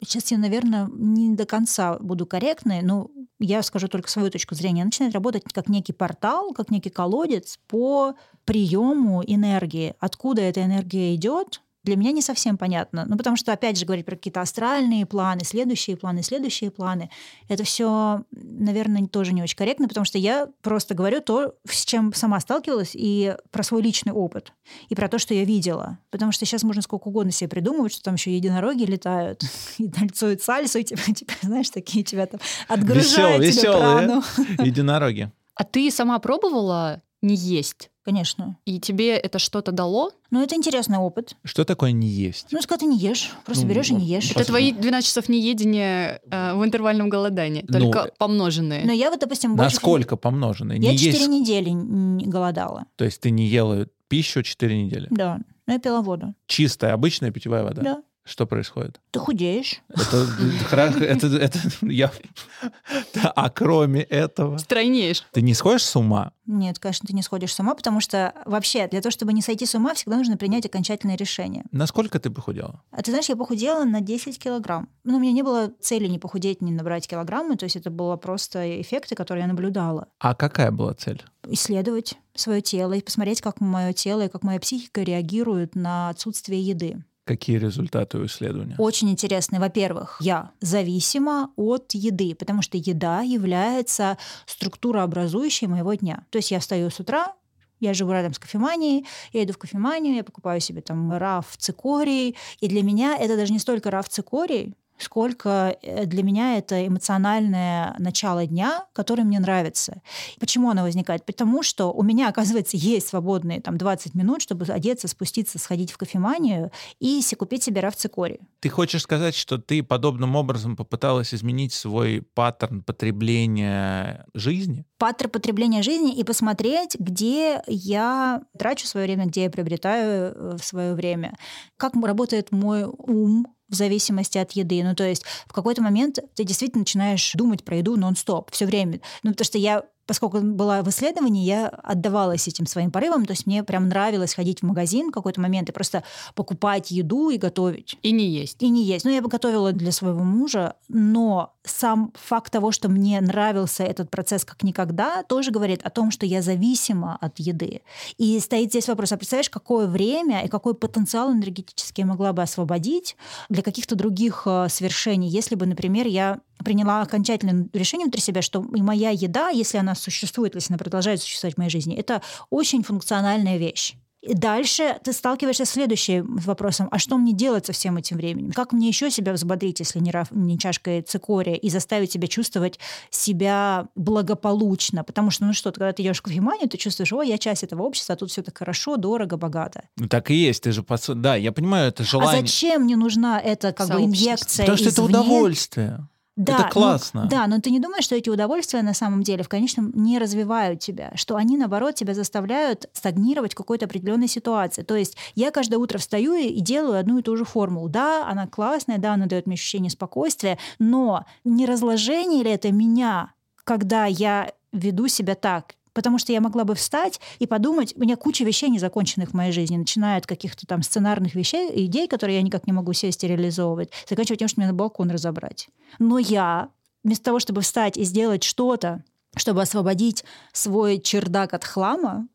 [0.00, 4.82] Сейчас я, наверное, не до конца буду корректной, но я скажу только свою точку зрения.
[4.82, 8.14] Она начинает работать как некий портал, как некий колодец по
[8.44, 9.94] приему энергии.
[10.00, 13.04] Откуда эта энергия идет, для меня не совсем понятно.
[13.06, 17.10] Ну, потому что, опять же, говорить про какие-то астральные планы, следующие планы, следующие планы,
[17.48, 22.12] это все, наверное, тоже не очень корректно, потому что я просто говорю то, с чем
[22.14, 24.52] сама сталкивалась, и про свой личный опыт,
[24.88, 25.98] и про то, что я видела.
[26.10, 29.42] Потому что сейчас можно сколько угодно себе придумывать, что там еще единороги летают
[29.78, 34.22] и танцуют сальсу, и тебя, тебя знаешь, такие тебя там отгружают тебе веселые
[34.58, 35.30] единороги.
[35.54, 37.90] А ты сама пробовала не есть?
[38.04, 38.58] Конечно.
[38.66, 40.10] И тебе это что-то дало?
[40.30, 41.36] Но это интересный опыт.
[41.42, 42.48] Что такое не есть?
[42.50, 44.30] Ну, когда ты не ешь, просто Ну, берешь и не ешь.
[44.32, 48.84] Это твои 12 часов неедения э, в интервальном голодании, Ну, только помноженные.
[48.84, 49.74] Но я вот, допустим, больше...
[49.76, 50.76] Насколько помноженное?
[50.76, 52.84] Я Не 4 есть, недели не голодала.
[52.96, 55.06] то есть ты не ела пищу 4 недели.
[55.10, 55.38] Да.
[55.66, 56.34] Но я пила воду.
[56.46, 57.80] Чистая, обычная питьевая вода.
[57.82, 58.02] Да.
[58.24, 59.00] Что происходит?
[59.10, 59.82] Ты худеешь.
[59.90, 60.26] Это,
[60.70, 62.10] хра- это, это я...
[63.36, 64.56] А кроме этого...
[64.56, 65.24] Стройнеешь.
[65.32, 66.32] Ты не сходишь с ума?
[66.46, 69.66] Нет, конечно, ты не сходишь с ума, потому что вообще для того, чтобы не сойти
[69.66, 71.64] с ума, всегда нужно принять окончательное решение.
[71.70, 72.82] Насколько ты похудела?
[72.90, 74.88] А ты знаешь, я похудела на 10 килограмм.
[75.04, 78.16] Ну, у меня не было цели ни похудеть, ни набрать килограммы, то есть это было
[78.16, 80.08] просто эффекты, которые я наблюдала.
[80.18, 81.22] А какая была цель?
[81.46, 86.62] Исследовать свое тело и посмотреть, как мое тело и как моя психика реагируют на отсутствие
[86.62, 87.02] еды.
[87.24, 88.74] Какие результаты у исследования?
[88.78, 89.58] Очень интересный.
[89.58, 96.26] Во-первых, я зависима от еды, потому что еда является структурообразующей моего дня.
[96.30, 97.32] То есть я встаю с утра,
[97.80, 102.36] Я живу рядом с кофеманией, я иду в кофеманию, я покупаю себе там раф цикорий,
[102.60, 107.94] и для меня это даже не столько раф цикорий, сколько э, для меня это эмоциональное
[107.98, 110.02] начало дня, которое мне нравится.
[110.38, 111.24] Почему оно возникает?
[111.24, 115.98] Потому что у меня, оказывается, есть свободные там 20 минут, чтобы одеться, спуститься, сходить в
[115.98, 118.40] кофеманию и купить себе рафцикори.
[118.60, 124.86] Ты хочешь сказать, что ты подобным образом попыталась изменить свой паттерн потребления жизни?
[124.98, 130.64] Паттерн потребления жизни и посмотреть, где я трачу свое время, где я приобретаю э, в
[130.64, 131.36] свое время,
[131.76, 134.82] как работает мой ум, в зависимости от еды.
[134.82, 139.00] Ну, то есть в какой-то момент ты действительно начинаешь думать про еду нон-стоп все время.
[139.22, 143.26] Ну, потому что я поскольку была в исследовании, я отдавалась этим своим порывам.
[143.26, 147.30] То есть мне прям нравилось ходить в магазин в какой-то момент и просто покупать еду
[147.30, 147.98] и готовить.
[148.02, 148.62] И не есть.
[148.62, 149.04] И не есть.
[149.04, 154.10] Ну, я бы готовила для своего мужа, но сам факт того, что мне нравился этот
[154.10, 157.80] процесс как никогда, тоже говорит о том, что я зависима от еды.
[158.18, 162.42] И стоит здесь вопрос, а представляешь, какое время и какой потенциал энергетический я могла бы
[162.42, 163.16] освободить
[163.48, 168.64] для каких-то других э, свершений, если бы, например, я приняла окончательное решение внутри себя, что
[168.74, 172.82] и моя еда, если она существует, если она продолжает существовать в моей жизни, это очень
[172.82, 173.94] функциональная вещь.
[174.24, 176.88] И дальше ты сталкиваешься с следующим вопросом.
[176.90, 178.52] А что мне делать со всем этим временем?
[178.52, 182.78] Как мне еще себя взбодрить, если не, раф, не чашкой цикория, и заставить себя чувствовать
[183.10, 185.04] себя благополучно?
[185.04, 187.82] Потому что, ну что, когда ты идешь в кофеманию, ты чувствуешь, о, я часть этого
[187.82, 189.84] общества, а тут все так хорошо, дорого, богато.
[189.98, 190.82] Ну так и есть, ты же...
[190.82, 191.02] Под...
[191.20, 192.38] Да, я понимаю, это желание...
[192.38, 195.06] А зачем мне нужна эта как бы инъекция Потому что извне?
[195.06, 196.08] это удовольствие.
[196.36, 197.22] Да, это классно.
[197.24, 200.18] Ну, да, но ты не думаешь, что эти удовольствия на самом деле в конечном не
[200.18, 204.82] развивают тебя, что они, наоборот, тебя заставляют стагнировать в какой-то определенной ситуации.
[204.82, 207.88] То есть я каждое утро встаю и делаю одну и ту же формулу.
[207.88, 213.32] Да, она классная, да, она дает мне ощущение спокойствия, но не разложение ли это меня,
[213.62, 215.74] когда я веду себя так?
[215.94, 219.52] Потому что я могла бы встать и подумать, у меня куча вещей незаконченных в моей
[219.52, 223.28] жизни, начиная от каких-то там сценарных вещей, идей, которые я никак не могу сесть и
[223.28, 225.68] реализовывать, заканчивая тем, что мне на балкон разобрать.
[225.98, 226.68] Но я
[227.02, 229.04] вместо того, чтобы встать и сделать что-то,
[229.36, 232.28] чтобы освободить свой чердак от хлама,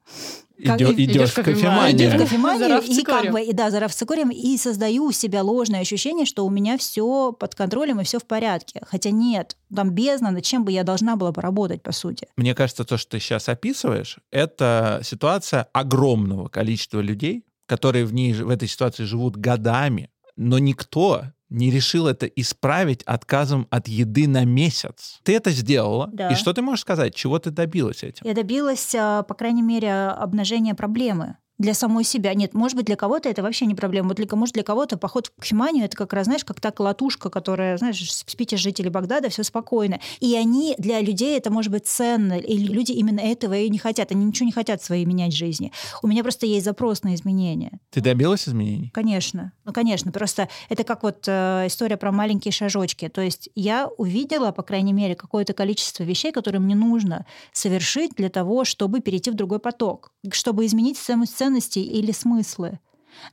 [0.66, 2.10] как, идешь в кофеманию.
[2.10, 5.82] Иди в кофеманию и как бы, и, да, за рафцикорием, и создаю у себя ложное
[5.82, 8.82] ощущение, что у меня все под контролем и все в порядке.
[8.86, 12.28] Хотя нет, там бездна, над чем бы я должна была поработать, по сути.
[12.36, 18.34] Мне кажется, то, что ты сейчас описываешь, это ситуация огромного количества людей, которые в, ней,
[18.34, 24.46] в этой ситуации живут годами, но никто не решил это исправить отказом от еды на
[24.46, 25.20] месяц.
[25.24, 26.10] Ты это сделала.
[26.14, 26.30] Да.
[26.30, 27.16] И что ты можешь сказать?
[27.16, 28.26] Чего ты добилась этим?
[28.26, 32.34] Я добилась, а, по крайней мере, обнажения проблемы для самой себя.
[32.34, 34.08] Нет, может быть, для кого-то это вообще не проблема.
[34.08, 37.30] Вот для, может, для кого-то поход в Химанию это как раз, знаешь, как та колотушка,
[37.30, 40.00] которая, знаешь, спите жители Багдада, все спокойно.
[40.22, 44.12] И они, для людей это может быть ценно, и люди именно этого и не хотят.
[44.12, 45.72] Они ничего не хотят своей менять жизни.
[46.02, 47.80] У меня просто есть запрос на изменения.
[47.90, 48.90] Ты добилась изменений?
[48.94, 49.52] Конечно.
[49.66, 50.14] Ну, конечно.
[50.14, 53.10] Просто это как вот э, история про маленькие шажочки.
[53.10, 58.30] То есть я увидела, по крайней мере, какое-то количество вещей, которые мне нужно совершить для
[58.30, 62.80] того, чтобы перейти в другой поток, чтобы изменить цену ценностей или смыслы.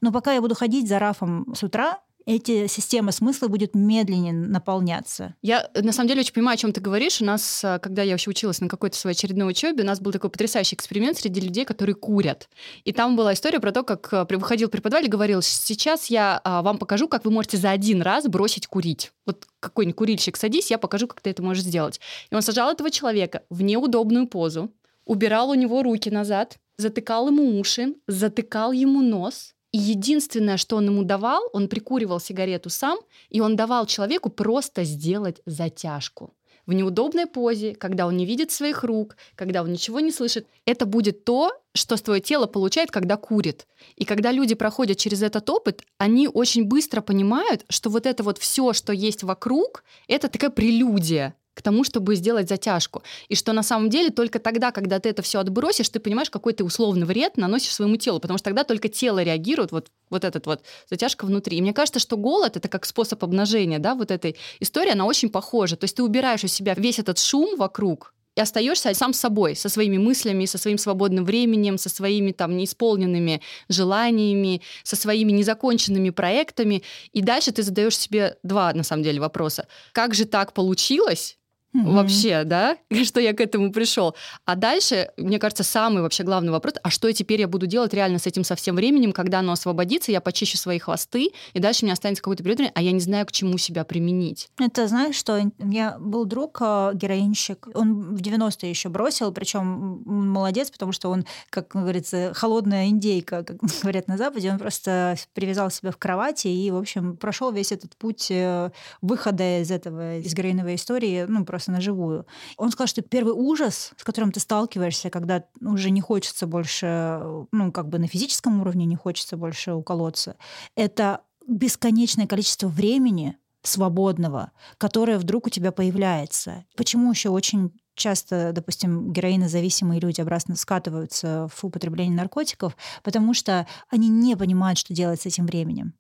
[0.01, 5.37] Но пока я буду ходить за Рафом с утра, эти системы смысла будет медленнее наполняться.
[5.43, 7.21] Я на самом деле очень понимаю, о чем ты говоришь.
[7.21, 10.11] У нас, а, когда я вообще училась на какой-то своей очередной учебе, у нас был
[10.11, 12.49] такой потрясающий эксперимент среди людей, которые курят.
[12.85, 16.63] И там была история про то, как а, выходил преподаватель и говорил, сейчас я а,
[16.63, 19.13] вам покажу, как вы можете за один раз бросить курить.
[19.25, 22.01] Вот какой-нибудь курильщик садись, я покажу, как ты это можешь сделать.
[22.31, 24.73] И он сажал этого человека в неудобную позу,
[25.05, 29.55] убирал у него руки назад, затыкал ему уши, затыкал ему нос.
[29.73, 34.85] И единственное, что он ему давал, он прикуривал сигарету сам, и он давал человеку просто
[34.85, 36.35] сделать затяжку
[36.67, 40.47] в неудобной позе, когда он не видит своих рук, когда он ничего не слышит.
[40.65, 43.67] Это будет то, что твое тело получает, когда курит.
[43.95, 48.39] И когда люди проходят через этот опыт, они очень быстро понимают, что вот это вот
[48.39, 53.03] все, что есть вокруг, это такая прелюдия к тому, чтобы сделать затяжку.
[53.29, 56.53] И что на самом деле только тогда, когда ты это все отбросишь, ты понимаешь, какой
[56.53, 60.47] ты условный вред наносишь своему телу, потому что тогда только тело реагирует, вот, вот этот
[60.47, 61.57] вот затяжка внутри.
[61.57, 65.31] И мне кажется, что голод— это как способ обнажения, да, вот этой истории, она очень
[65.31, 65.77] похожа.
[65.77, 69.69] То есть ты убираешь у себя весь этот шум вокруг, и остаешься сам собой, со
[69.69, 73.41] своими мыслями, со своим свободным временем, со своими там неисполненными
[73.71, 76.83] желаниями, со своими незаконченными проектами.
[77.13, 79.67] И дальше ты задаешь себе два, на самом деле, вопроса.
[79.93, 81.39] Как же так получилось,
[81.83, 81.93] угу.
[81.93, 84.15] вообще, да, что я к этому пришел.
[84.45, 88.19] А дальше, мне кажется, самый вообще главный вопрос, а что теперь я буду делать реально
[88.19, 91.87] с этим со всем временем, когда оно освободится, я почищу свои хвосты, и дальше у
[91.87, 94.49] меня останется какой-то период, а я не знаю, к чему себя применить.
[94.59, 100.03] Это знаешь, что у меня был друг, э, героинщик, он в 90-е еще бросил, причем
[100.05, 105.71] молодец, потому что он, как говорится, холодная индейка, как говорят на Западе, он просто привязал
[105.71, 108.71] себя в кровати и, в общем, прошел весь этот путь э,
[109.03, 112.27] выхода из этого, из героиновой истории, ну, просто на живую.
[112.57, 117.21] Он сказал, что первый ужас, с которым ты сталкиваешься, когда уже не хочется больше,
[117.53, 120.37] ну, как бы на физическом уровне не хочется больше уколоться,
[120.75, 126.65] это бесконечное количество времени свободного, которое вдруг у тебя появляется.
[126.77, 134.09] Почему еще очень часто, допустим, героинозависимые люди обратно скатываются в употребление наркотиков, потому что они
[134.09, 135.95] не понимают, что делать с этим временем.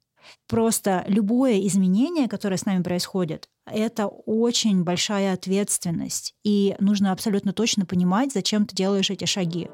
[0.48, 6.34] Просто любое изменение, которое с нами происходит, это очень большая ответственность.
[6.44, 9.68] И нужно абсолютно точно понимать, зачем ты делаешь эти шаги.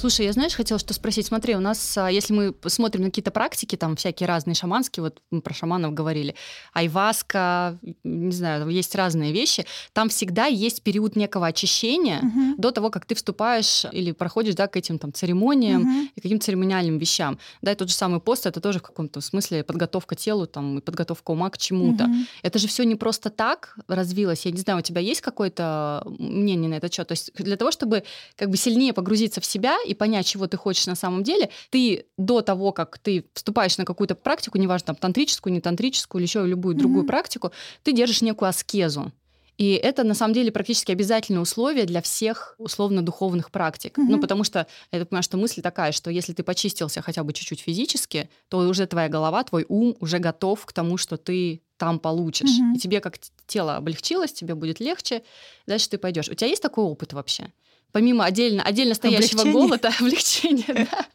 [0.00, 1.26] Слушай, я, знаешь, хотела что спросить.
[1.26, 5.20] Смотри, у нас, а, если мы смотрим на какие-то практики, там всякие разные шаманские, вот
[5.30, 6.34] мы про шаманов говорили,
[6.72, 12.54] айваска, не знаю, есть разные вещи, там всегда есть период некого очищения угу.
[12.56, 16.08] до того, как ты вступаешь или проходишь, да, к этим там церемониям угу.
[16.16, 17.38] и каким-то церемониальным вещам.
[17.60, 20.80] Да, и тот же самый пост, это тоже в каком-то смысле подготовка телу, там, и
[20.80, 22.04] подготовка ума к чему-то.
[22.04, 22.14] Угу.
[22.42, 24.46] Это же все не просто так развилось.
[24.46, 27.06] Я не знаю, у тебя есть какое-то мнение на этот счет?
[27.06, 28.04] То есть для того, чтобы
[28.36, 32.06] как бы сильнее погрузиться в себя и понять, чего ты хочешь на самом деле, ты
[32.16, 36.46] до того, как ты вступаешь на какую-то практику, неважно, там, тантрическую, не тантрическую или еще
[36.46, 36.78] любую mm-hmm.
[36.78, 39.12] другую практику, ты держишь некую аскезу.
[39.58, 43.98] И это на самом деле практически обязательное условие для всех условно-духовных практик.
[43.98, 44.06] Mm-hmm.
[44.08, 47.60] Ну, потому что я понимаю, что мысль такая, что если ты почистился хотя бы чуть-чуть
[47.60, 52.48] физически, то уже твоя голова, твой ум уже готов к тому, что ты там получишь.
[52.48, 52.76] Mm-hmm.
[52.76, 55.22] И тебе как тело облегчилось, тебе будет легче,
[55.66, 56.28] дальше ты пойдешь.
[56.30, 57.52] У тебя есть такой опыт вообще?
[57.92, 59.52] Помимо отдельно, отдельно стоящего облегчение.
[59.52, 61.06] голода, облегчение, да,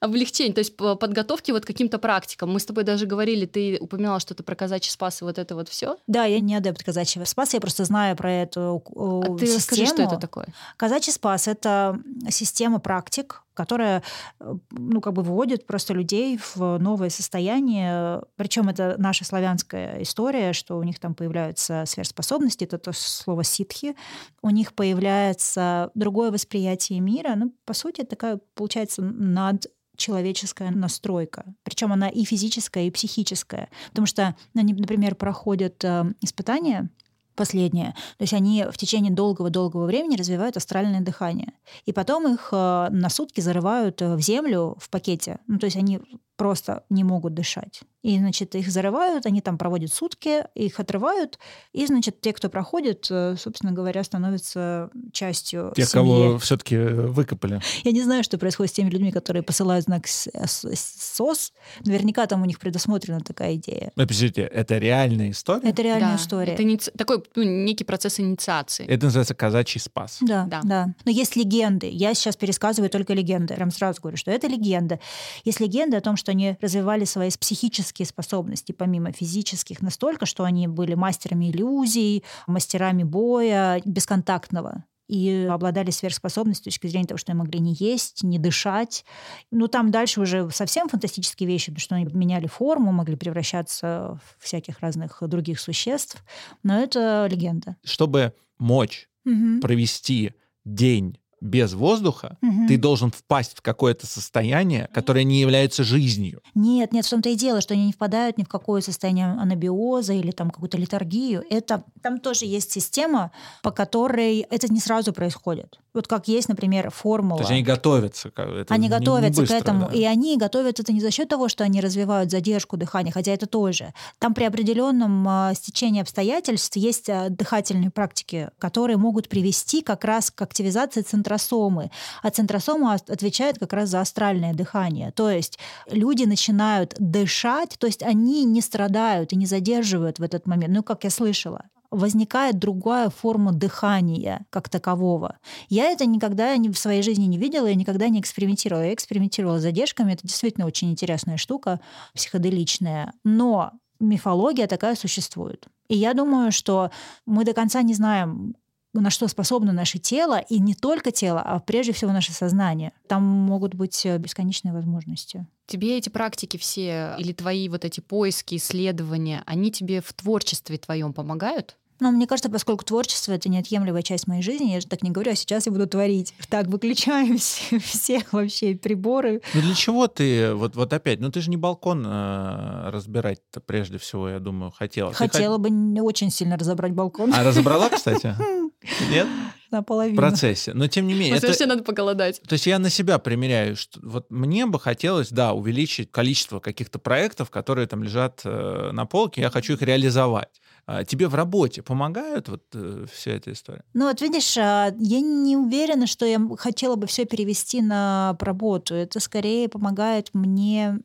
[0.00, 2.52] облегчение, то есть подготовки вот к каким-то практикам.
[2.52, 5.68] Мы с тобой даже говорили, ты упоминала что-то про казачий спас и вот это вот
[5.68, 5.96] все.
[6.06, 10.02] Да, я не адепт казачьего спаса, я просто знаю про эту а ты расскажи, что
[10.02, 10.48] это такое?
[10.76, 14.02] Казачий спас— это система практик, которая
[14.40, 18.22] э, ну, как бы выводит просто людей в новое состояние.
[18.36, 23.96] Причем это наша славянская история, что у них там появляются сверхспособности, это то слово ситхи,
[24.42, 27.34] у них появляется другое восприятие мира.
[27.36, 31.44] Ну, по сути, такая получается над человеческая настройка.
[31.62, 33.68] Причем она и физическая, и психическая.
[33.90, 36.90] Потому что они, например, проходят э, испытания
[37.34, 37.94] последнее.
[38.18, 41.52] То есть они в течение долгого-долгого времени развивают астральное дыхание.
[41.86, 45.38] И потом их э, на сутки зарывают в землю в пакете.
[45.46, 46.00] Ну, то есть они
[46.36, 47.82] просто не могут дышать.
[48.04, 51.38] И, значит, их зарывают, они там проводят сутки, их отрывают,
[51.72, 55.92] и, значит, те, кто проходит, э, собственно говоря, становятся частью Те, семьи.
[55.92, 57.62] кого все-таки выкопали.
[57.82, 61.54] Я не знаю, что происходит с теми людьми, которые посылают знак СОС.
[61.86, 63.90] Наверняка там у них предусмотрена такая идея.
[63.94, 65.70] Подождите, это реальная история?
[65.70, 66.52] Это реальная да, история.
[66.52, 66.90] Это иници...
[66.90, 68.84] такой ну, некий процесс инициации.
[68.84, 70.18] Это называется казачий спас.
[70.20, 70.94] Да, да, да.
[71.06, 71.88] Но есть легенды.
[71.88, 73.54] Я сейчас пересказываю только легенды.
[73.54, 75.00] Прям сразу говорю, что это легенда.
[75.44, 80.68] Есть легенда о том, что они развивали свои психические способности помимо физических настолько, что они
[80.68, 87.38] были мастерами иллюзий, мастерами боя бесконтактного и обладали сверхспособностью с точки зрения того, что они
[87.38, 89.04] могли не есть, не дышать.
[89.50, 94.42] Ну, там дальше уже совсем фантастические вещи, потому что они меняли форму, могли превращаться в
[94.42, 96.24] всяких разных других существ.
[96.62, 97.76] Но это легенда.
[97.84, 99.60] Чтобы мочь угу.
[99.60, 100.32] провести
[100.64, 102.66] день без воздуха, угу.
[102.66, 106.40] ты должен впасть в какое-то состояние, которое не является жизнью.
[106.54, 110.14] Нет, нет, в том-то и дело, что они не впадают ни в какое состояние анабиоза
[110.14, 111.44] или там какую-то литургию.
[111.50, 113.30] Это там тоже есть система,
[113.62, 115.78] по которой это не сразу происходит.
[115.92, 117.38] Вот как есть, например, формула.
[117.38, 118.28] То есть они готовятся.
[118.28, 119.88] Это они не, готовятся не быстро, к этому.
[119.88, 119.94] Да.
[119.94, 123.46] И они готовятся это не за счет того, что они развивают задержку дыхания, хотя это
[123.46, 123.94] тоже.
[124.18, 130.32] Там при определенном э, стечении обстоятельств есть э, дыхательные практики, которые могут привести как раз
[130.32, 131.02] к активизации
[131.34, 131.90] центросомы.
[132.22, 135.10] А центросома отвечает как раз за астральное дыхание.
[135.12, 135.58] То есть
[135.90, 140.74] люди начинают дышать, то есть они не страдают и не задерживают в этот момент.
[140.74, 145.36] Ну, как я слышала возникает другая форма дыхания как такового.
[145.68, 148.82] Я это никогда в своей жизни не видела, я никогда не экспериментировала.
[148.82, 151.78] Я экспериментировала с задержками, это действительно очень интересная штука,
[152.12, 153.12] психоделичная.
[153.22, 155.68] Но мифология такая существует.
[155.88, 156.90] И я думаю, что
[157.26, 158.56] мы до конца не знаем,
[159.00, 162.92] на что способно наше тело, и не только тело, а прежде всего наше сознание.
[163.08, 165.46] Там могут быть э, бесконечные возможности.
[165.66, 171.12] Тебе эти практики все или твои вот эти поиски, исследования, они тебе в творчестве твоем
[171.12, 171.76] помогают?
[172.00, 175.32] Но мне кажется, поскольку творчество— это неотъемлемая часть моей жизни, я же так не говорю,
[175.32, 176.34] а сейчас я буду творить.
[176.48, 179.42] Так, выключаем все, все вообще приборы.
[179.54, 183.98] Ну для чего ты, вот, вот опять, ну ты же не балкон э, разбирать-то прежде
[183.98, 185.12] всего, я думаю, хотела.
[185.12, 185.62] Хотела ты...
[185.62, 187.32] бы не очень сильно разобрать балкон.
[187.32, 188.34] А разобрала, кстати?
[189.10, 189.26] Нет?
[189.70, 190.16] Наполовину.
[190.16, 190.72] В процессе.
[190.72, 191.36] Но тем не менее...
[191.36, 191.66] Это...
[191.66, 192.40] надо поголодать.
[192.42, 196.98] То есть я на себя примеряю, что вот мне бы хотелось, да, увеличить количество каких-то
[196.98, 200.60] проектов, которые там лежат э, на полке, я хочу их реализовать.
[200.86, 203.84] А тебе в работе помогают вот э, вся эта история?
[203.94, 208.94] Ну вот видишь, а, я не уверена, что я хотела бы все перевести на работу.
[208.94, 210.98] Это скорее помогает мне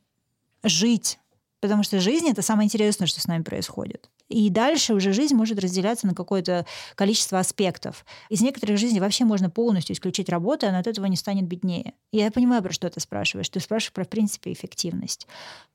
[0.63, 1.19] жить,
[1.61, 4.09] потому что жизнь это самое интересное, что с нами происходит.
[4.27, 6.65] И дальше уже жизнь может разделяться на какое-то
[6.95, 8.05] количество аспектов.
[8.30, 11.93] Из некоторых жизней вообще можно полностью исключить работу, она от этого не станет беднее.
[12.11, 13.49] Я понимаю, про что ты спрашиваешь.
[13.49, 15.25] Ты спрашиваешь про, в принципе, эффективность.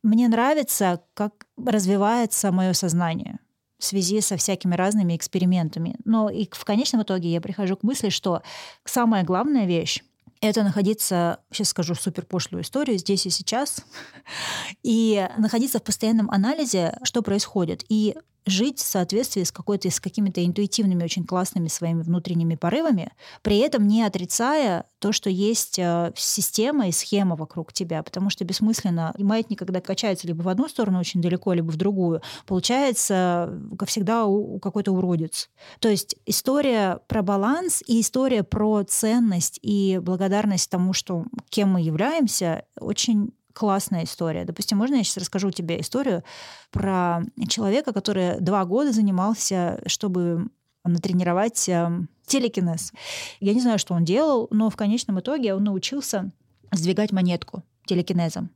[0.05, 3.39] Мне нравится, как развивается мое сознание
[3.85, 5.97] в связи со всякими разными экспериментами.
[6.05, 8.43] Но и в конечном итоге я прихожу к мысли, что
[8.85, 10.03] самая главная вещь
[10.41, 13.85] это находиться, сейчас скажу супер пошлую историю, здесь и сейчас,
[14.83, 17.85] и находиться в постоянном анализе, что происходит.
[17.89, 18.17] И
[18.47, 23.87] жить в соответствии с, какой-то, с какими-то интуитивными, очень классными своими внутренними порывами, при этом
[23.87, 29.25] не отрицая то, что есть э, система и схема вокруг тебя, потому что бессмысленно и
[29.25, 34.25] маятник, когда качается либо в одну сторону очень далеко, либо в другую, получается, как всегда,
[34.27, 35.49] у, у какой-то уродец.
[35.81, 41.81] То есть история про баланс и история про ценность и благодарность тому, что кем мы
[41.81, 44.45] являемся, очень классная история.
[44.45, 46.23] Допустим, можно я сейчас расскажу тебе историю
[46.71, 50.49] про человека, который два года занимался, чтобы
[50.85, 51.91] натренировать э,
[52.27, 52.93] телекинез.
[53.41, 56.31] Я не знаю, что он делал, но в конечном итоге он научился
[56.73, 58.51] сдвигать монетку телекинезом.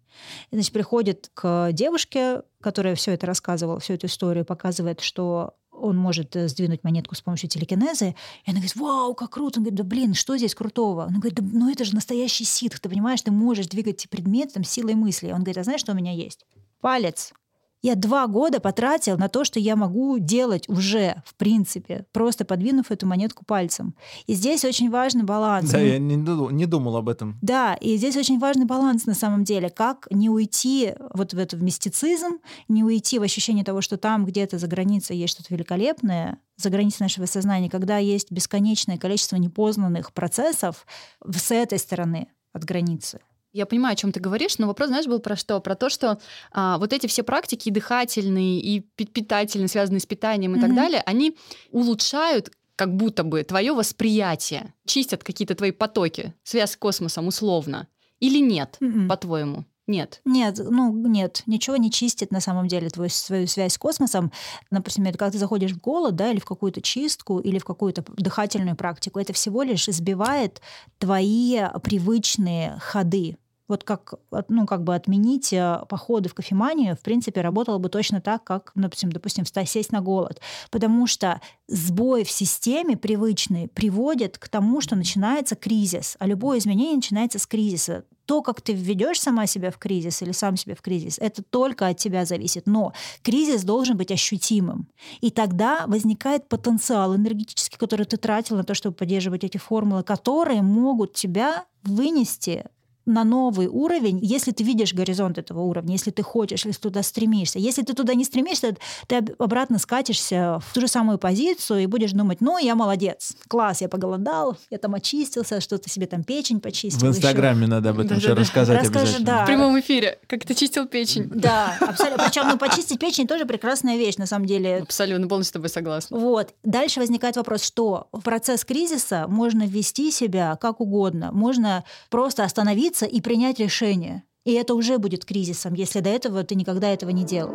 [0.50, 5.96] И, значит, приходит к девушке, которая все это рассказывала, всю эту историю, показывает, что он
[5.96, 8.14] может э, сдвинуть монетку с помощью телекинеза, и
[8.46, 9.60] она говорит, вау, как круто.
[9.60, 11.06] Он говорит, да блин, что здесь крутого?
[11.06, 14.64] Он говорит, да, ну это же настоящий ситх, ты понимаешь, ты можешь двигать предмет там,
[14.64, 15.28] силой мысли.
[15.28, 16.44] Он говорит, а знаешь, что у меня есть?
[16.80, 17.32] Палец.
[17.80, 22.90] Я два года потратил на то, что я могу делать уже, в принципе, просто подвинув
[22.90, 23.94] эту монетку пальцем.
[24.26, 25.70] И здесь очень важный баланс.
[25.70, 27.38] Да, я не не думал об этом.
[27.40, 29.70] Да, и здесь очень важный баланс на самом деле.
[29.70, 34.58] Как не уйти вот в этот мистицизм, не уйти в ощущение того, что там где-то
[34.58, 40.84] за границей есть что-то великолепное, за границей нашего сознания, когда есть бесконечное количество непознанных процессов
[41.24, 43.20] с этой стороны от границы.
[43.52, 45.60] Я понимаю, о чем ты говоришь, но вопрос, знаешь, был про что?
[45.60, 46.20] Про то, что
[46.52, 50.60] а, вот эти все практики дыхательные и питательные, связанные с питанием и mm-hmm.
[50.60, 51.36] так далее, они
[51.70, 57.88] улучшают как будто бы твое восприятие, чистят какие-то твои потоки, связь с космосом условно.
[58.20, 59.08] Или нет, mm-hmm.
[59.08, 59.64] по-твоему?
[59.88, 60.20] Нет.
[60.26, 64.30] Нет, ну нет, ничего не чистит на самом деле твою, свою связь с космосом.
[64.70, 68.76] Например, когда ты заходишь в голод, да, или в какую-то чистку, или в какую-то дыхательную
[68.76, 70.60] практику, это всего лишь сбивает
[70.98, 73.38] твои привычные ходы
[73.68, 74.14] вот как,
[74.48, 78.72] ну, как бы отменить э, походы в кофеманию, в принципе, работало бы точно так, как,
[78.74, 80.40] ну, допустим, допустим, сесть на голод.
[80.70, 86.16] Потому что сбой в системе привычный приводит к тому, что начинается кризис.
[86.18, 88.04] А любое изменение начинается с кризиса.
[88.24, 91.86] То, как ты введешь сама себя в кризис или сам себя в кризис, это только
[91.88, 92.66] от тебя зависит.
[92.66, 92.92] Но
[93.22, 94.88] кризис должен быть ощутимым.
[95.20, 100.62] И тогда возникает потенциал энергетический, который ты тратил на то, чтобы поддерживать эти формулы, которые
[100.62, 102.64] могут тебя вынести
[103.08, 107.58] на новый уровень, если ты видишь горизонт этого уровня, если ты хочешь, если туда стремишься.
[107.58, 112.12] Если ты туда не стремишься, ты обратно скатишься в ту же самую позицию и будешь
[112.12, 117.06] думать, ну, я молодец, класс, я поголодал, я там очистился, что-то себе там печень почистил.
[117.06, 117.70] В Инстаграме еще.
[117.70, 119.26] надо об этом еще рассказать Расскажи, обязательно.
[119.26, 119.42] Да.
[119.44, 121.30] В прямом эфире, как ты чистил печень.
[121.34, 122.24] Да, абсолютно.
[122.24, 124.78] Причем ну, почистить печень тоже прекрасная вещь, на самом деле.
[124.78, 126.18] Абсолютно, полностью с тобой согласна.
[126.18, 126.54] Вот.
[126.62, 131.30] Дальше возникает вопрос, что в процесс кризиса можно ввести себя как угодно.
[131.32, 134.22] Можно просто остановиться остановиться и принять решение.
[134.44, 137.54] И это уже будет кризисом, если до этого ты никогда этого не делал.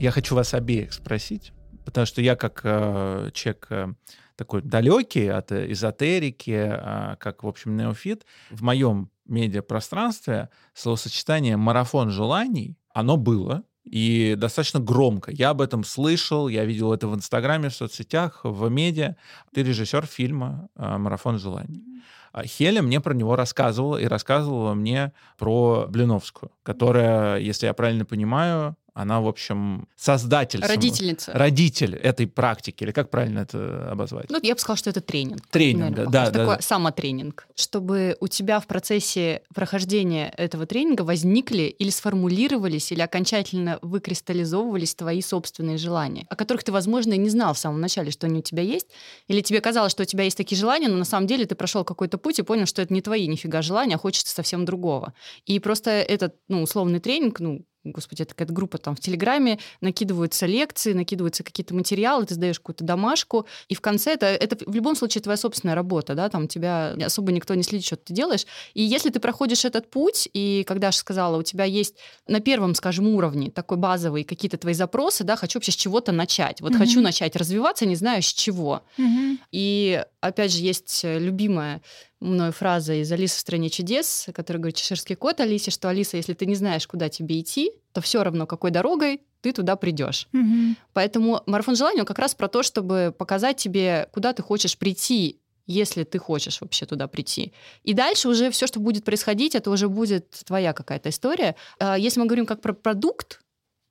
[0.00, 1.52] Я хочу вас обеих спросить,
[1.84, 3.88] потому что я как э, человек э,
[4.36, 12.76] такой далекий от эзотерики, э, как, в общем, неофит, в моем медиапространстве словосочетание «марафон желаний»,
[12.94, 15.30] оно было, и достаточно громко.
[15.32, 19.16] Я об этом слышал, я видел это в Инстаграме, в соцсетях, в медиа.
[19.54, 21.84] Ты режиссер фильма э, «Марафон желаний».
[22.32, 28.04] А Хеля мне про него рассказывала и рассказывала мне про Блиновскую, которая, если я правильно
[28.04, 30.60] понимаю, Она, в общем, создатель.
[30.64, 31.32] Родительница.
[31.32, 34.30] Родитель этой практики, или как правильно это обозвать?
[34.30, 35.46] Ну, я бы сказала, что это тренинг.
[35.48, 36.30] Тренинг, да, да.
[36.30, 36.62] Такой да.
[36.62, 37.46] самотренинг.
[37.54, 45.22] Чтобы у тебя в процессе прохождения этого тренинга возникли или сформулировались, или окончательно выкристаллизовывались твои
[45.22, 48.42] собственные желания, о которых ты, возможно, и не знал в самом начале, что они у
[48.42, 48.88] тебя есть,
[49.28, 51.84] или тебе казалось, что у тебя есть такие желания, но на самом деле ты прошел
[51.84, 55.14] какой-то путь и понял, что это не твои нифига желания, а хочется совсем другого.
[55.46, 60.46] И просто этот, ну, условный тренинг, ну, господи, это какая-то группа там в Телеграме, накидываются
[60.46, 64.96] лекции, накидываются какие-то материалы, ты сдаешь какую-то домашку, и в конце это, это в любом
[64.96, 68.46] случае твоя собственная работа, да, там тебя особо никто не следит, что ты делаешь.
[68.74, 72.74] И если ты проходишь этот путь, и когда я сказала, у тебя есть на первом,
[72.74, 76.60] скажем, уровне такой базовый какие-то твои запросы, да, хочу вообще с чего-то начать.
[76.60, 76.78] Вот mm-hmm.
[76.78, 78.82] хочу начать развиваться, не знаю с чего.
[78.98, 79.38] Mm-hmm.
[79.52, 81.80] И опять же есть любимая
[82.20, 86.34] мной фраза из «Алисы в стране чудес», которая говорит чеширский кот Алисе, что «Алиса, если
[86.34, 90.28] ты не знаешь, куда тебе идти, то все равно, какой дорогой ты туда придешь.
[90.32, 90.74] Mm-hmm.
[90.92, 96.04] Поэтому марафон желания как раз про то, чтобы показать тебе, куда ты хочешь прийти, если
[96.04, 97.52] ты хочешь вообще туда прийти.
[97.84, 101.56] И дальше уже все, что будет происходить, это уже будет твоя какая-то история.
[101.78, 103.40] А, если мы говорим как про продукт,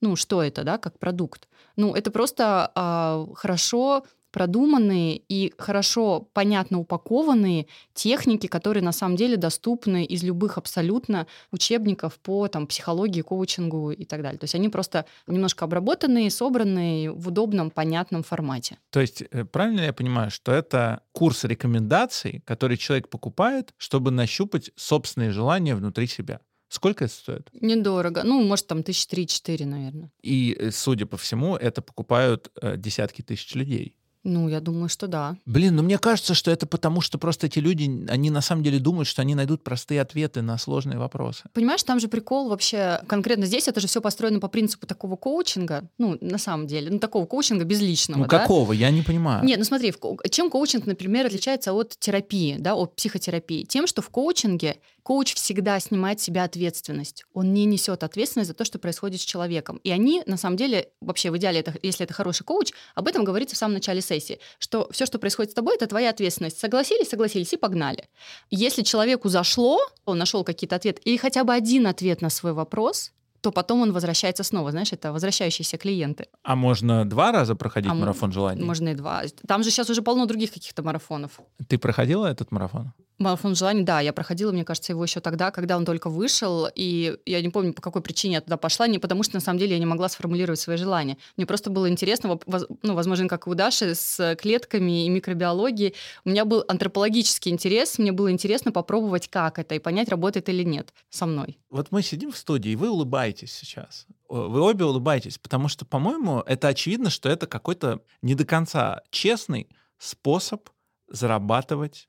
[0.02, 1.48] ну, что это, да, как продукт?
[1.76, 9.38] Ну, это просто а, хорошо продуманные и хорошо понятно упакованные техники, которые на самом деле
[9.38, 14.40] доступны из любых абсолютно учебников по там, психологии, коучингу и так далее.
[14.40, 18.78] То есть они просто немножко обработанные, собранные в удобном, понятном формате.
[18.90, 24.72] То есть э, правильно я понимаю, что это курс рекомендаций, который человек покупает, чтобы нащупать
[24.76, 26.40] собственные желания внутри себя?
[26.70, 27.50] Сколько это стоит?
[27.52, 28.22] Недорого.
[28.24, 30.12] Ну, может, там тысяч три-четыре, наверное.
[30.22, 33.96] И, э, судя по всему, это покупают э, десятки тысяч людей.
[34.24, 35.38] Ну, я думаю, что да.
[35.46, 38.80] Блин, ну мне кажется, что это потому, что просто эти люди, они на самом деле
[38.80, 41.44] думают, что они найдут простые ответы на сложные вопросы.
[41.54, 45.90] Понимаешь, там же прикол вообще, конкретно здесь это же все построено по принципу такого коучинга,
[45.98, 48.20] ну, на самом деле, ну, такого коучинга безличного.
[48.20, 48.40] Ну, да?
[48.40, 48.74] какого?
[48.74, 49.44] Я не понимаю.
[49.46, 49.94] Нет, ну смотри,
[50.30, 53.64] чем коучинг, например, отличается от терапии, да, от психотерапии?
[53.64, 54.78] Тем, что в коучинге
[55.10, 57.26] коуч всегда снимает с себя ответственность.
[57.34, 59.78] Он не несет ответственность за то, что происходит с человеком.
[59.78, 63.24] И они, на самом деле, вообще в идеале, это, если это хороший коуч, об этом
[63.24, 66.60] говорится в самом начале сессии, что все, что происходит с тобой, это твоя ответственность.
[66.60, 68.08] Согласились, согласились и погнали.
[68.52, 73.12] Если человеку зашло, он нашел какие-то ответы, или хотя бы один ответ на свой вопрос,
[73.42, 74.70] то потом он возвращается снова.
[74.70, 76.28] Знаешь, это возвращающиеся клиенты.
[76.44, 78.62] А можно два раза проходить а марафон желаний?
[78.62, 79.24] Можно и два.
[79.48, 81.40] Там же сейчас уже полно других каких-то марафонов.
[81.68, 82.94] Ты проходила этот марафон?
[83.20, 87.18] Марафон желаний, да, я проходила, мне кажется, его еще тогда, когда он только вышел, и
[87.26, 89.74] я не помню, по какой причине я туда пошла, не потому что, на самом деле,
[89.74, 91.18] я не могла сформулировать свои желания.
[91.38, 92.40] Мне просто было интересно,
[92.82, 95.96] ну, возможно, как и у Даши, с клетками и микробиологией.
[96.26, 100.64] У меня был антропологический интерес, мне было интересно попробовать, как это, и понять, работает или
[100.64, 101.60] нет со мной.
[101.70, 104.08] Вот мы сидим в студии, и вы улыбаетесь сейчас.
[104.28, 109.68] Вы обе улыбаетесь, потому что, по-моему, это очевидно, что это какой-то не до конца честный
[109.98, 110.70] способ
[111.08, 112.09] зарабатывать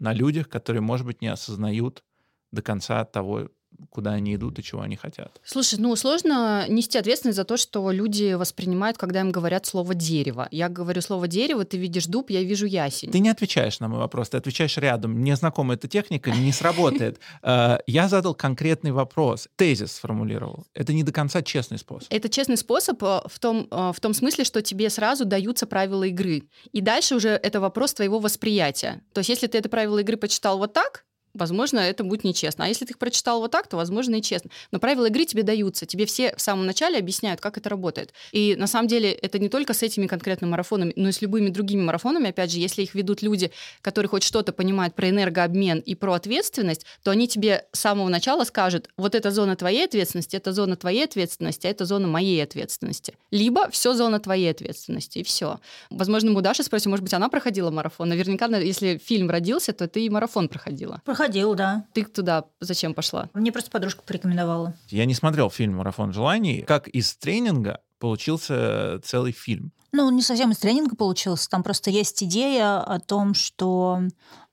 [0.00, 2.04] на людях, которые, может быть, не осознают
[2.52, 3.50] до конца того,
[3.90, 5.40] куда они идут и чего они хотят.
[5.44, 10.48] Слушай, ну сложно нести ответственность за то, что люди воспринимают, когда им говорят слово дерево.
[10.50, 13.10] Я говорю слово дерево, ты видишь дуб, я вижу ясень.
[13.10, 15.12] Ты не отвечаешь на мой вопрос, ты отвечаешь рядом.
[15.12, 17.18] Мне знакома эта техника, не сработает.
[17.42, 20.66] Э, я задал конкретный вопрос, тезис сформулировал.
[20.74, 22.12] Это не до конца честный способ.
[22.12, 26.04] Это честный способ э, в том, э, в том смысле, что тебе сразу даются правила
[26.04, 26.44] игры.
[26.72, 29.02] И дальше уже это вопрос твоего восприятия.
[29.12, 31.04] То есть если ты это правило игры почитал вот так,
[31.34, 32.64] возможно, это будет нечестно.
[32.64, 34.50] А если ты их прочитал вот так, то, возможно, и честно.
[34.70, 35.86] Но правила игры тебе даются.
[35.86, 38.12] Тебе все в самом начале объясняют, как это работает.
[38.32, 41.48] И на самом деле это не только с этими конкретными марафонами, но и с любыми
[41.50, 42.30] другими марафонами.
[42.30, 43.50] Опять же, если их ведут люди,
[43.82, 48.44] которые хоть что-то понимают про энергообмен и про ответственность, то они тебе с самого начала
[48.44, 53.14] скажут, вот эта зона твоей ответственности, это зона твоей ответственности, а это зона моей ответственности.
[53.30, 55.60] Либо все зона твоей ответственности, и все.
[55.90, 58.08] Возможно, мы у Даши спросим, может быть, она проходила марафон.
[58.08, 61.00] Наверняка, если фильм родился, то ты и марафон проходила.
[61.20, 61.84] Ходил, да.
[61.92, 63.28] Ты туда зачем пошла?
[63.34, 64.72] Мне просто подружка порекомендовала.
[64.88, 66.62] Я не смотрел фильм «Марафон желаний».
[66.62, 69.70] Как из тренинга получился целый фильм?
[69.92, 71.50] Ну, не совсем из тренинга получился.
[71.50, 74.00] Там просто есть идея о том, что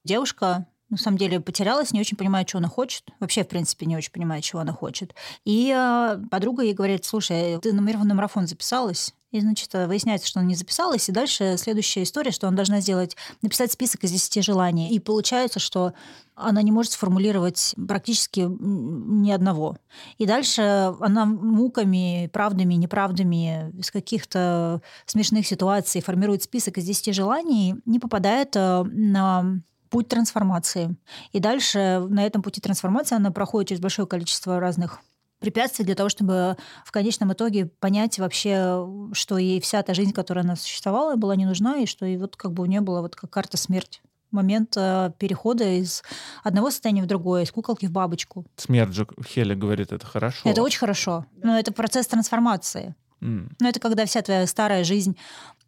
[0.04, 3.04] девушка на самом деле потерялась, не очень понимает, что она хочет.
[3.22, 5.16] Вообще, в принципе, не очень понимает, чего она хочет.
[5.46, 9.14] И э, подруга ей говорит, слушай, ты на марафон записалась?
[9.32, 11.10] И, значит, выясняется, что она не записалась.
[11.10, 14.90] И дальше следующая история, что она должна сделать, написать список из 10 желаний.
[14.90, 15.94] И получается, что
[16.34, 19.78] она не может сформулировать практически ни одного.
[20.18, 27.76] И дальше она муками, правдами, неправдами, из каких-то смешных ситуаций формирует список из 10 желаний,
[27.86, 30.96] не попадает э, на путь трансформации.
[31.32, 35.02] И дальше на этом пути трансформации она проходит через большое количество разных
[35.40, 40.44] препятствий для того, чтобы в конечном итоге понять вообще, что ей вся та жизнь, которая
[40.44, 43.16] она существовала, была не нужна, и что и вот как бы у нее была вот
[43.16, 46.04] как карта смерти момент э, перехода из
[46.44, 48.46] одного состояния в другое, из куколки в бабочку.
[48.58, 50.50] Смерть же Хеля говорит, это хорошо.
[50.50, 51.26] Это очень хорошо.
[51.42, 52.96] Но это процесс трансформации.
[53.22, 53.52] Mm.
[53.60, 55.18] Но это когда вся твоя старая жизнь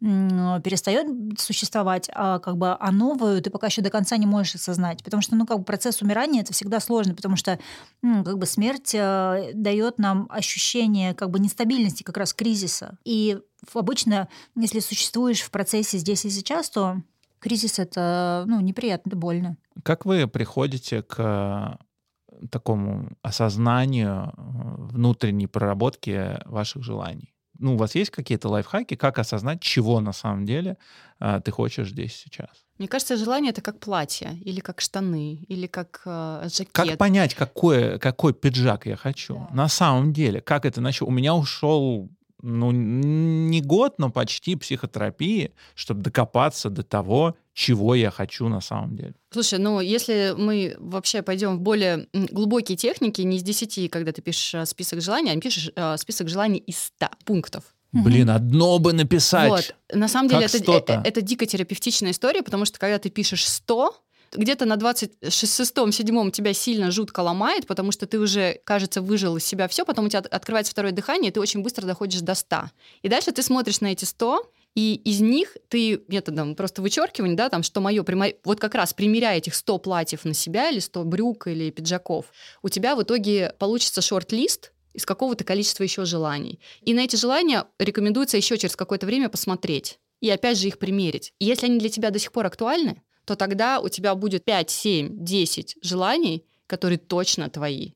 [0.00, 5.04] перестает существовать, а как бы а новую ты пока еще до конца не можешь осознать,
[5.04, 7.58] потому что ну как бы процесс умирания это всегда сложно, потому что
[8.00, 12.96] ну, как бы смерть э, дает нам ощущение как бы нестабильности, как раз кризиса.
[13.04, 13.40] И
[13.74, 17.02] обычно, если существуешь в процессе здесь и сейчас, то
[17.38, 19.56] кризис это ну неприятно, это больно.
[19.82, 21.78] Как вы приходите к
[22.50, 24.32] такому осознанию э,
[24.78, 27.34] внутренней проработки ваших желаний?
[27.60, 30.76] Ну, у вас есть какие-то лайфхаки, как осознать, чего на самом деле
[31.18, 32.48] а, ты хочешь здесь сейчас?
[32.78, 36.72] Мне кажется, желание это как платье, или как штаны, или как э, жакет.
[36.72, 39.46] Как понять, какой, какой пиджак я хочу?
[39.50, 39.54] Да.
[39.54, 41.08] На самом деле, как это начало?
[41.08, 42.08] У меня ушел
[42.42, 48.96] ну, не год, но почти психотерапии, чтобы докопаться до того, чего я хочу на самом
[48.96, 49.14] деле.
[49.30, 54.22] Слушай, ну если мы вообще пойдем в более глубокие техники, не из 10, когда ты
[54.22, 57.64] пишешь э, список желаний, а пишешь э, список желаний из 100 пунктов.
[57.92, 59.50] Блин, одно бы написать.
[59.50, 59.74] Вот.
[59.92, 63.94] На самом деле это, это, это дико терапевтичная история, потому что когда ты пишешь 100,
[64.32, 69.68] где-то на 26-7 тебя сильно жутко ломает, потому что ты уже, кажется, выжил из себя
[69.68, 72.70] все, потом у тебя открывается второе дыхание, и ты очень быстро доходишь до 100.
[73.02, 77.48] И дальше ты смотришь на эти 100, и из них ты методом просто вычеркивания, да,
[77.48, 78.04] там, что мое,
[78.44, 82.26] вот как раз примеряя этих 100 платьев на себя или 100 брюк или пиджаков,
[82.62, 86.60] у тебя в итоге получится шорт-лист, из какого-то количества еще желаний.
[86.82, 91.32] И на эти желания рекомендуется еще через какое-то время посмотреть и опять же их примерить.
[91.38, 94.70] И если они для тебя до сих пор актуальны, то тогда у тебя будет 5,
[94.70, 97.92] 7, 10 желаний, которые точно твои.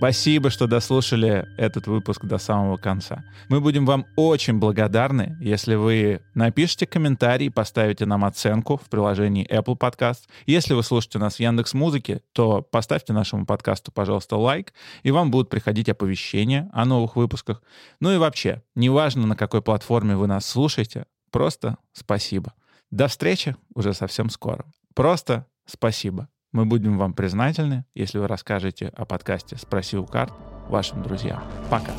[0.00, 3.22] Спасибо, что дослушали этот выпуск до самого конца.
[3.50, 9.78] Мы будем вам очень благодарны, если вы напишите комментарий, поставите нам оценку в приложении Apple
[9.78, 10.20] Podcast.
[10.46, 14.72] Если вы слушаете нас в Яндекс Музыке, то поставьте нашему подкасту, пожалуйста, лайк,
[15.02, 17.62] и вам будут приходить оповещения о новых выпусках.
[18.00, 22.54] Ну и вообще, неважно, на какой платформе вы нас слушаете, Просто спасибо.
[22.90, 24.64] До встречи уже совсем скоро.
[24.94, 26.28] Просто спасибо.
[26.52, 30.32] Мы будем вам признательны, если вы расскажете о подкасте «Спроси у карт»
[30.68, 31.42] вашим друзьям.
[31.70, 31.92] Пока.